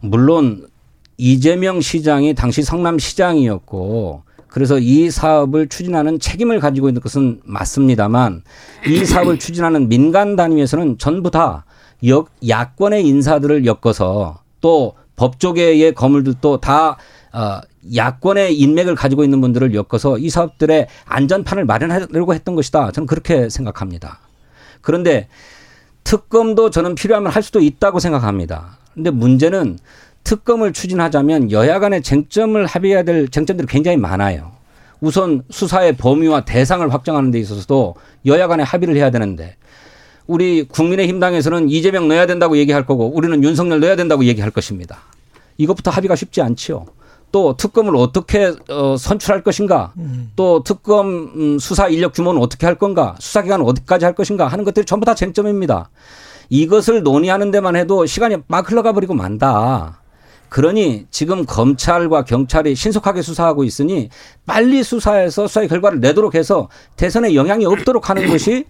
물론 0.00 0.68
이재명 1.16 1.80
시장이 1.80 2.34
당시 2.34 2.62
성남시장이었고 2.62 4.22
그래서 4.50 4.78
이 4.78 5.10
사업을 5.10 5.68
추진하는 5.68 6.18
책임을 6.18 6.60
가지고 6.60 6.88
있는 6.88 7.00
것은 7.00 7.40
맞습니다만 7.44 8.42
이 8.86 9.04
사업을 9.06 9.38
추진하는 9.38 9.88
민간 9.88 10.36
단위에서는 10.36 10.98
전부 10.98 11.30
다 11.30 11.64
역, 12.06 12.30
야권의 12.46 13.06
인사들을 13.06 13.64
엮어서 13.66 14.40
또 14.60 14.94
법조계의 15.16 15.94
거물들도 15.94 16.60
다 16.60 16.96
어, 17.32 17.60
야권의 17.94 18.58
인맥을 18.58 18.94
가지고 18.94 19.22
있는 19.22 19.40
분들을 19.40 19.74
엮어서 19.74 20.18
이 20.18 20.28
사업들의 20.28 20.88
안전판을 21.04 21.64
마련하려고 21.64 22.34
했던 22.34 22.54
것이다. 22.56 22.90
저는 22.90 23.06
그렇게 23.06 23.48
생각합니다. 23.48 24.18
그런데 24.80 25.28
특검도 26.02 26.70
저는 26.70 26.94
필요하면 26.94 27.30
할 27.30 27.42
수도 27.42 27.60
있다고 27.60 28.00
생각합니다. 28.00 28.78
근데 28.94 29.10
문제는 29.10 29.78
특검을 30.24 30.72
추진하자면 30.72 31.50
여야 31.50 31.78
간의 31.78 32.02
쟁점을 32.02 32.64
합의해야 32.66 33.02
될 33.02 33.28
쟁점들이 33.28 33.66
굉장히 33.68 33.96
많아요. 33.96 34.52
우선 35.00 35.42
수사의 35.50 35.96
범위와 35.96 36.44
대상을 36.44 36.92
확정하는 36.92 37.30
데 37.30 37.38
있어서도 37.38 37.94
여야 38.26 38.48
간에 38.48 38.62
합의를 38.62 38.96
해야 38.96 39.10
되는데 39.10 39.56
우리 40.26 40.62
국민의힘 40.68 41.18
당에서는 41.18 41.70
이재명 41.70 42.06
넣어야 42.06 42.26
된다고 42.26 42.56
얘기할 42.56 42.86
거고 42.86 43.06
우리는 43.06 43.42
윤석열 43.42 43.80
넣어야 43.80 43.96
된다고 43.96 44.24
얘기할 44.24 44.50
것입니다. 44.50 44.98
이것부터 45.56 45.90
합의가 45.90 46.14
쉽지 46.16 46.40
않지요. 46.42 46.86
또 47.32 47.56
특검을 47.56 47.94
어떻게 47.96 48.52
어, 48.68 48.96
선출할 48.96 49.42
것인가, 49.42 49.92
또 50.36 50.62
특검 50.64 51.30
음, 51.34 51.58
수사 51.60 51.88
인력 51.88 52.12
규모는 52.12 52.40
어떻게 52.40 52.66
할 52.66 52.74
건가, 52.74 53.14
수사 53.20 53.42
기간은 53.42 53.64
어디까지 53.64 54.04
할 54.04 54.14
것인가 54.14 54.48
하는 54.48 54.64
것들이 54.64 54.84
전부 54.84 55.06
다 55.06 55.14
쟁점입니다. 55.14 55.90
이것을 56.48 57.04
논의하는 57.04 57.52
데만 57.52 57.76
해도 57.76 58.04
시간이 58.04 58.38
막 58.48 58.68
흘러가 58.68 58.92
버리고 58.92 59.14
만다. 59.14 59.99
그러니 60.50 61.06
지금 61.10 61.46
검찰과 61.46 62.24
경찰이 62.24 62.74
신속하게 62.74 63.22
수사하고 63.22 63.64
있으니 63.64 64.10
빨리 64.44 64.82
수사해서 64.82 65.46
수사의 65.46 65.68
결과를 65.68 66.00
내도록 66.00 66.34
해서 66.34 66.68
대선에 66.96 67.34
영향이 67.34 67.64
없도록 67.64 68.10
하는 68.10 68.28
것이 68.30 68.66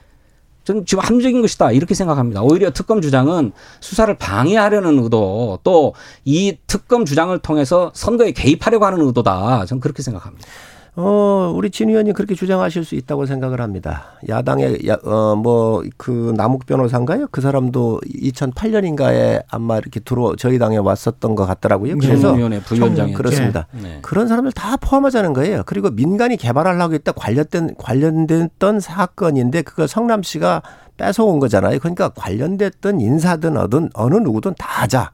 저는 0.63 0.85
지금 0.85 1.03
합리적인 1.03 1.41
것이다 1.41 1.73
이렇게 1.73 1.95
생각합니다. 1.95 2.43
오히려 2.43 2.71
특검 2.71 3.01
주장은 3.01 3.53
수사를 3.81 4.15
방해하려는 4.17 5.03
의도 5.03 5.59
또 5.65 5.95
이 6.25 6.59
특검 6.67 7.05
주장을 7.07 7.37
통해서 7.39 7.91
선거에 7.95 8.33
개입하려고 8.33 8.85
하는 8.85 9.01
의도다. 9.07 9.65
저는 9.67 9.81
그렇게 9.81 10.03
생각합니다. 10.03 10.47
어, 10.97 11.53
우리 11.55 11.71
진 11.71 11.89
의원님 11.89 12.15
그렇게 12.15 12.35
주장하실 12.35 12.85
수 12.85 12.95
있다고 12.95 13.27
생각을 13.27 13.61
합니다. 13.61 14.07
야당의, 14.29 14.89
야, 14.89 14.97
어, 15.05 15.37
뭐, 15.37 15.83
그 15.97 16.33
남욱 16.37 16.67
변호사인가요? 16.67 17.29
그 17.31 17.41
사람도 17.41 18.01
2008년인가에 18.07 19.43
아마 19.51 19.79
이렇게 19.79 20.01
들어, 20.01 20.35
저희 20.37 20.59
당에 20.59 20.77
왔었던 20.79 21.35
것 21.35 21.47
같더라고요. 21.47 21.97
그래서. 21.99 22.23
청문위원회 22.23 22.61
부위원장이 22.61 23.13
그렇습니다. 23.15 23.67
네. 23.73 23.99
그런 24.03 24.27
사람들 24.27 24.53
다 24.53 24.77
포함하자는 24.77 25.33
거예요. 25.33 25.63
그리고 25.65 25.91
민간이 25.91 26.37
개발하려고 26.37 26.95
했다 26.95 27.13
관련된, 27.13 27.77
관련됐던 27.79 28.81
사건인데 28.81 29.63
그거 29.63 29.87
성남시가 29.87 30.63
뺏어온 30.97 31.39
거잖아요. 31.39 31.79
그러니까 31.79 32.11
관련됐던 32.11 33.01
인사든 33.01 33.57
어든 33.57 33.91
어느 33.95 34.17
누구든 34.17 34.55
다 34.59 34.83
하자. 34.83 35.13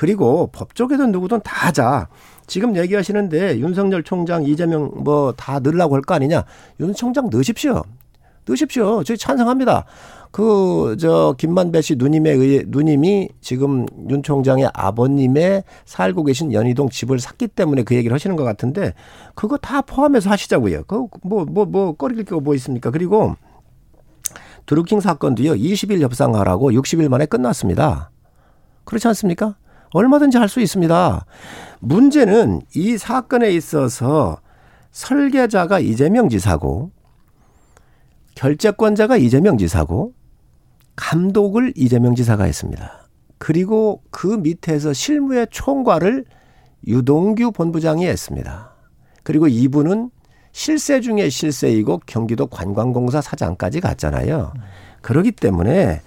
그리고 0.00 0.46
법조계든 0.46 1.12
누구든 1.12 1.42
다 1.44 1.66
하자. 1.66 2.08
지금 2.46 2.74
얘기하시는데 2.74 3.58
윤석열 3.58 4.02
총장, 4.02 4.44
이재명 4.44 4.90
뭐 5.04 5.32
다 5.36 5.58
넣으려고 5.58 5.94
할 5.94 6.00
거 6.00 6.14
아니냐. 6.14 6.42
윤 6.80 6.94
총장 6.94 7.28
넣으십시오. 7.28 7.82
넣으십시오. 8.46 9.04
저희 9.04 9.18
찬성합니다. 9.18 9.84
그, 10.30 10.96
저, 10.98 11.34
김만배 11.36 11.82
씨 11.82 11.96
누님에 11.96 12.30
의해, 12.30 12.62
누님이 12.66 13.28
지금 13.42 13.84
윤 14.08 14.22
총장의 14.22 14.70
아버님의 14.72 15.64
살고 15.84 16.24
계신 16.24 16.54
연희동 16.54 16.88
집을 16.88 17.18
샀기 17.20 17.48
때문에 17.48 17.82
그 17.82 17.94
얘기를 17.94 18.14
하시는 18.14 18.36
것 18.36 18.44
같은데 18.44 18.94
그거 19.34 19.58
다 19.58 19.82
포함해서 19.82 20.30
하시자고요. 20.30 20.84
그, 20.84 21.08
뭐, 21.22 21.44
뭐, 21.44 21.66
뭐, 21.66 21.92
꺼릴 21.92 22.24
게 22.24 22.34
뭐 22.36 22.54
있습니까? 22.54 22.90
그리고 22.90 23.36
드루킹 24.64 25.00
사건도요, 25.00 25.56
20일 25.56 26.00
협상하라고 26.00 26.70
60일 26.72 27.10
만에 27.10 27.26
끝났습니다. 27.26 28.10
그렇지 28.86 29.06
않습니까? 29.08 29.56
얼마든지 29.92 30.38
할 30.38 30.48
수 30.48 30.60
있습니다. 30.60 31.24
문제는 31.80 32.62
이 32.74 32.98
사건에 32.98 33.50
있어서 33.50 34.40
설계자가 34.90 35.78
이재명 35.80 36.28
지사고, 36.28 36.90
결재권자가 38.34 39.16
이재명 39.16 39.58
지사고, 39.58 40.12
감독을 40.96 41.72
이재명 41.76 42.14
지사가 42.14 42.44
했습니다. 42.44 43.08
그리고 43.38 44.02
그 44.10 44.26
밑에서 44.26 44.92
실무의 44.92 45.46
총괄을 45.50 46.24
유동규 46.86 47.52
본부장이 47.52 48.06
했습니다. 48.06 48.74
그리고 49.22 49.48
이분은 49.48 50.10
실세 50.52 51.00
중에 51.00 51.30
실세이고 51.30 52.02
경기도 52.06 52.46
관광공사 52.46 53.20
사장까지 53.20 53.80
갔잖아요. 53.80 54.52
그러기 55.00 55.32
때문에 55.32 56.00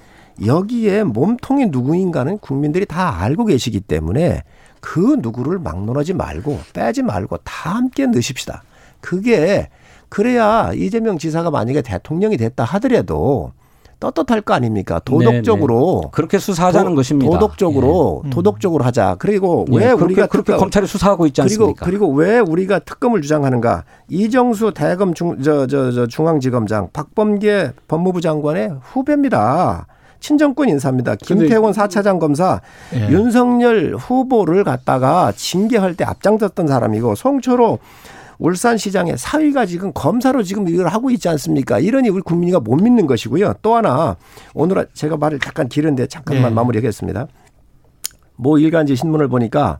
여기에 0.46 1.04
몸통이 1.04 1.68
누구인가는 1.68 2.38
국민들이 2.40 2.86
다 2.86 3.22
알고 3.22 3.46
계시기 3.46 3.80
때문에 3.82 4.44
그 4.82 5.18
누구를 5.22 5.60
막론하지 5.60 6.14
말고 6.14 6.60
빼지 6.74 7.04
말고 7.04 7.38
다 7.38 7.72
함께 7.76 8.06
넣으십시다. 8.08 8.64
그게 9.00 9.70
그래야 10.10 10.72
이재명 10.74 11.18
지사가 11.18 11.52
만약에 11.52 11.82
대통령이 11.82 12.38
됐다 12.38 12.64
하더라도 12.64 13.52
떳떳할 14.00 14.42
거 14.42 14.54
아닙니까? 14.54 15.00
도덕적으로 15.06 16.10
그렇게 16.12 16.38
수사하자는 16.38 16.92
도- 16.92 16.96
것입니다. 16.98 17.32
도덕적으로 17.32 18.24
예. 18.26 18.30
도덕적으로 18.32 18.84
하자. 18.84 19.16
그리고 19.18 19.66
예. 19.72 19.78
왜 19.78 19.84
예, 19.84 19.88
그렇게, 19.92 20.04
우리가 20.04 20.28
그렇게 20.28 20.48
특검- 20.48 20.60
검찰이 20.60 20.88
수사하고 20.88 21.26
있지 21.28 21.42
그리고 21.42 21.64
않습니까? 21.64 21.86
그리고 21.86 22.12
왜 22.12 22.40
우리가 22.40 22.80
특검을 22.80 23.22
주장하는가? 23.22 23.86
이정수 24.10 24.74
대검 24.76 25.14
중 25.14 25.42
저 25.42 25.68
저 25.68 25.92
저 25.92 26.06
중앙지검장 26.08 26.90
박범계 26.92 27.72
법무부 27.88 28.20
장관의 28.20 28.76
후배입니다. 28.82 29.88
친정권 30.24 30.70
인사입니다. 30.70 31.16
김태원 31.16 31.74
사차장 31.74 32.18
검사 32.18 32.62
예. 32.96 33.10
윤석열 33.10 33.96
후보를 33.96 34.64
갖다가 34.64 35.34
징계할 35.36 35.96
때 35.96 36.06
앞장섰던 36.06 36.66
사람이고 36.66 37.14
송초로 37.16 37.80
울산시장의 38.40 39.18
사위가 39.18 39.66
지금 39.66 39.92
검사로 39.94 40.44
지금 40.44 40.68
이걸 40.70 40.88
하고 40.88 41.12
있지 41.12 41.28
않습니까? 41.28 41.80
이러니 41.80 42.08
우리 42.08 42.22
국민이가 42.22 42.62
못 42.62 42.76
믿는 42.76 43.06
것이고요. 43.06 43.56
또 43.62 43.76
하나 43.76 44.16
오늘 44.54 44.88
제가 44.94 45.18
말을 45.18 45.40
잠깐 45.40 45.68
길은데 45.68 46.08
잠깐만 46.08 46.52
예. 46.52 46.56
마무리하겠습니다. 46.56 47.28
모 48.38 48.58
일간지 48.58 48.96
신문을 48.96 49.28
보니까 49.28 49.80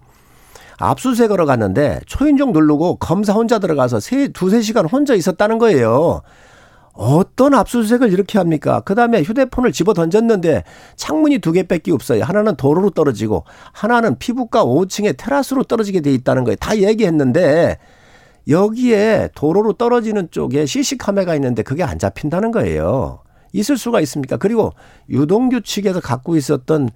압수수색하러 0.78 1.46
갔는데 1.46 2.02
초인종 2.06 2.52
누르고 2.52 2.98
검사 2.98 3.32
혼자 3.32 3.60
들어가서 3.60 4.02
세, 4.02 4.28
두세 4.28 4.62
시간 4.62 4.86
혼자 4.88 5.14
있었다는 5.14 5.58
거예요. 5.58 6.22
어떤 6.94 7.56
압수수색을 7.56 8.14
이렇게 8.14 8.38
합니까? 8.38 8.82
그 8.82 8.94
다음에 8.96 9.24
휴대폰을 9.24 9.72
집어 9.72 9.94
던졌는데 9.94 10.64
창문이 10.96 11.40
두 11.40 11.52
개밖에 11.52 11.92
없어요. 11.92 12.24
하나는 12.24 12.56
도로로 12.56 12.92
떨어지고 12.92 13.46
하나는 13.72 14.18
피부과 14.20 14.64
5층에 14.64 15.16
테라스로 15.18 15.64
떨어지게 15.64 16.02
돼 16.02 16.14
있다는 16.14 16.44
거예요. 16.44 16.56
다 16.58 16.78
얘기했는데 16.78 17.80
여기에 18.48 19.30
도로로 19.34 19.74
떨어지는 19.74 20.30
쪽에 20.30 20.66
CC카메라가 20.66 21.36
있는데 21.36 21.64
그게 21.64 21.84
안 21.84 21.98
잡힌다는 21.98 22.52
거예요. 22.52 23.20
있을 23.54 23.78
수가 23.78 24.00
있습니까? 24.02 24.38
그리고 24.38 24.74
유동규 25.10 25.62
측에서 25.62 26.00
갖고 26.00 26.36
있었던 26.36 26.90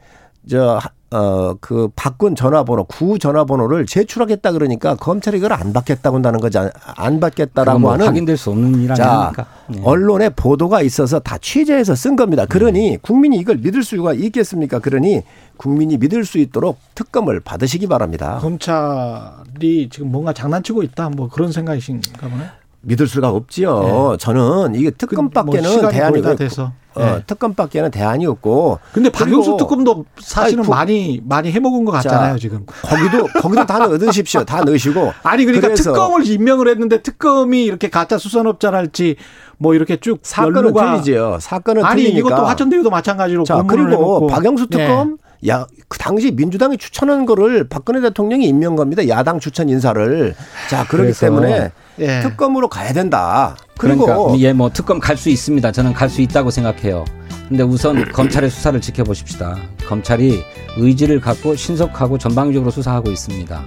저, 0.49 0.79
어, 1.11 1.53
그 1.61 1.89
바꾼 1.95 2.35
전화번호, 2.35 2.83
구 2.85 3.17
전화번호를 3.17 3.85
제출하겠다 3.85 4.51
그러니까 4.51 4.95
검찰이 4.95 5.37
이걸 5.37 5.53
안 5.53 5.71
받겠다고 5.71 6.15
한다는 6.17 6.39
거지, 6.39 6.57
안- 6.57 6.69
안 6.95 7.19
받겠다라고 7.19 7.79
뭐 7.79 7.93
하는 7.93 8.05
확인될 8.07 8.35
수 8.37 8.49
없는 8.49 8.81
일 8.81 8.93
자, 8.93 9.11
아닙니까? 9.11 9.45
예. 9.75 9.81
언론에 9.83 10.29
보도가 10.29 10.81
있어서 10.81 11.19
다 11.19 11.37
취재해서 11.37 11.95
쓴 11.95 12.15
겁니다. 12.15 12.45
그러니 12.45 12.95
음. 12.95 12.97
국민이 13.01 13.37
이걸 13.37 13.57
믿을 13.57 13.83
수가 13.83 14.13
있겠습니까? 14.13 14.79
그러니 14.79 15.21
국민이 15.55 15.97
믿을 15.97 16.25
수 16.25 16.37
있도록 16.39 16.77
특검을 16.95 17.39
받으시기 17.39 17.87
바랍니다. 17.87 18.39
검찰이 18.41 19.89
지금 19.89 20.11
뭔가 20.11 20.33
장난치고 20.33 20.83
있다 20.83 21.09
뭐 21.09 21.29
그런 21.29 21.51
생각이신가 21.51 22.27
보네. 22.27 22.43
믿을 22.81 23.07
수가 23.07 23.29
없지요. 23.29 24.15
저는 24.19 24.75
이게 24.75 24.91
그 24.91 24.97
특검밖에는 24.97 25.61
뭐 25.63 25.71
시간이 25.71 25.93
대안이 25.93 26.21
돼서. 26.37 26.71
어, 26.99 27.15
예. 27.17 27.23
특검밖에는 27.25 27.91
대안이 27.91 28.25
없고. 28.25 28.79
근데 28.93 29.09
박영수 29.09 29.57
특검도 29.57 30.05
사실은 30.19 30.59
아니, 30.59 30.65
그- 30.67 30.71
많이 30.75 31.21
많이 31.25 31.51
해먹은 31.51 31.85
것 31.85 31.91
같잖아요 31.93 32.33
자, 32.33 32.39
지금. 32.39 32.65
거기도 32.81 33.27
거기도 33.41 33.65
다 33.65 33.79
넣으십시오. 33.79 34.43
다 34.43 34.61
넣으시고. 34.63 35.13
아니 35.23 35.45
그러니까 35.45 35.73
특검을 35.73 36.25
임명을 36.27 36.67
했는데 36.69 37.01
특검이 37.01 37.63
이렇게 37.63 37.89
가짜 37.89 38.17
수산업자랄지 38.17 39.15
뭐 39.57 39.73
이렇게 39.73 39.97
쭉 39.97 40.19
사건은 40.21 40.55
연루가 40.57 40.91
틀리지요. 40.93 41.37
사건은 41.41 41.83
아니 41.85 42.03
틀리니까. 42.03 42.27
이것도 42.27 42.45
화천대유도 42.45 42.89
마찬가지로 42.89 43.43
자 43.43 43.63
그리고 43.67 43.87
해놓고. 43.89 44.27
박영수 44.27 44.67
예. 44.73 44.77
특검 44.77 45.17
야 45.45 45.67
그 45.89 45.97
당시 45.97 46.31
민주당이 46.31 46.77
추천한 46.77 47.25
거를 47.25 47.67
박근혜 47.67 48.01
대통령이 48.01 48.45
임명 48.47 48.75
겁니다. 48.75 49.07
야당 49.07 49.39
추천 49.39 49.69
인사를 49.69 50.35
자 50.69 50.85
그렇기 50.85 50.97
그래서 50.97 51.25
때문에 51.25 51.71
예. 51.99 52.19
특검으로 52.21 52.67
가야 52.67 52.93
된다. 52.93 53.55
그리고 53.77 54.05
그러니까 54.05 54.39
예, 54.39 54.53
뭐 54.53 54.69
특검 54.69 54.99
갈 54.99 55.15
수 55.17 55.29
있습니다. 55.29 55.71
저는 55.71 55.93
갈 55.93 56.09
수 56.09 56.21
있다고 56.21 56.51
생각해요. 56.51 57.05
근데 57.47 57.63
우선 57.63 58.05
검찰의 58.11 58.49
수사를 58.49 58.79
지켜보십시다. 58.81 59.57
검찰이 59.87 60.43
의지를 60.77 61.21
갖고 61.21 61.55
신속하고 61.55 62.17
전방위적으로 62.17 62.69
수사하고 62.69 63.09
있습니다. 63.09 63.63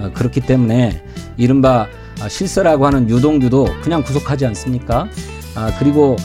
어, 0.00 0.10
그렇기 0.14 0.40
때문에 0.40 1.02
이른바 1.36 1.86
아, 2.20 2.28
실세라고 2.28 2.86
하는 2.86 3.10
유동규도 3.10 3.66
그냥 3.82 4.02
구속하지 4.04 4.46
않습니까? 4.46 5.08
아, 5.56 5.72
그리고 5.78 6.16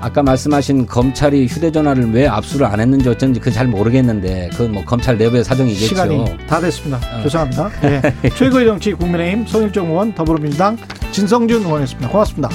아까 0.00 0.22
말씀하신 0.22 0.86
검찰이 0.86 1.46
휴대전화를 1.46 2.12
왜 2.12 2.26
압수를 2.28 2.66
안 2.66 2.80
했는지 2.80 3.08
어쩐지 3.08 3.40
그 3.40 3.50
잘 3.58 3.66
모르겠는데 3.66 4.50
그건 4.52 4.72
뭐 4.72 4.84
검찰 4.84 5.18
내부의 5.18 5.42
사정이겠죠. 5.42 5.86
시간이 5.86 6.24
다 6.46 6.60
됐습니다. 6.60 7.00
어. 7.18 7.22
죄송합니다. 7.22 7.70
예. 7.84 8.28
최고의 8.36 8.66
정치 8.66 8.92
국민의힘 8.92 9.46
송일정 9.46 9.88
의원 9.88 10.14
더불어민주당 10.14 10.76
진성준 11.10 11.62
의원이었습니다. 11.62 12.08
고맙습니다. 12.10 12.48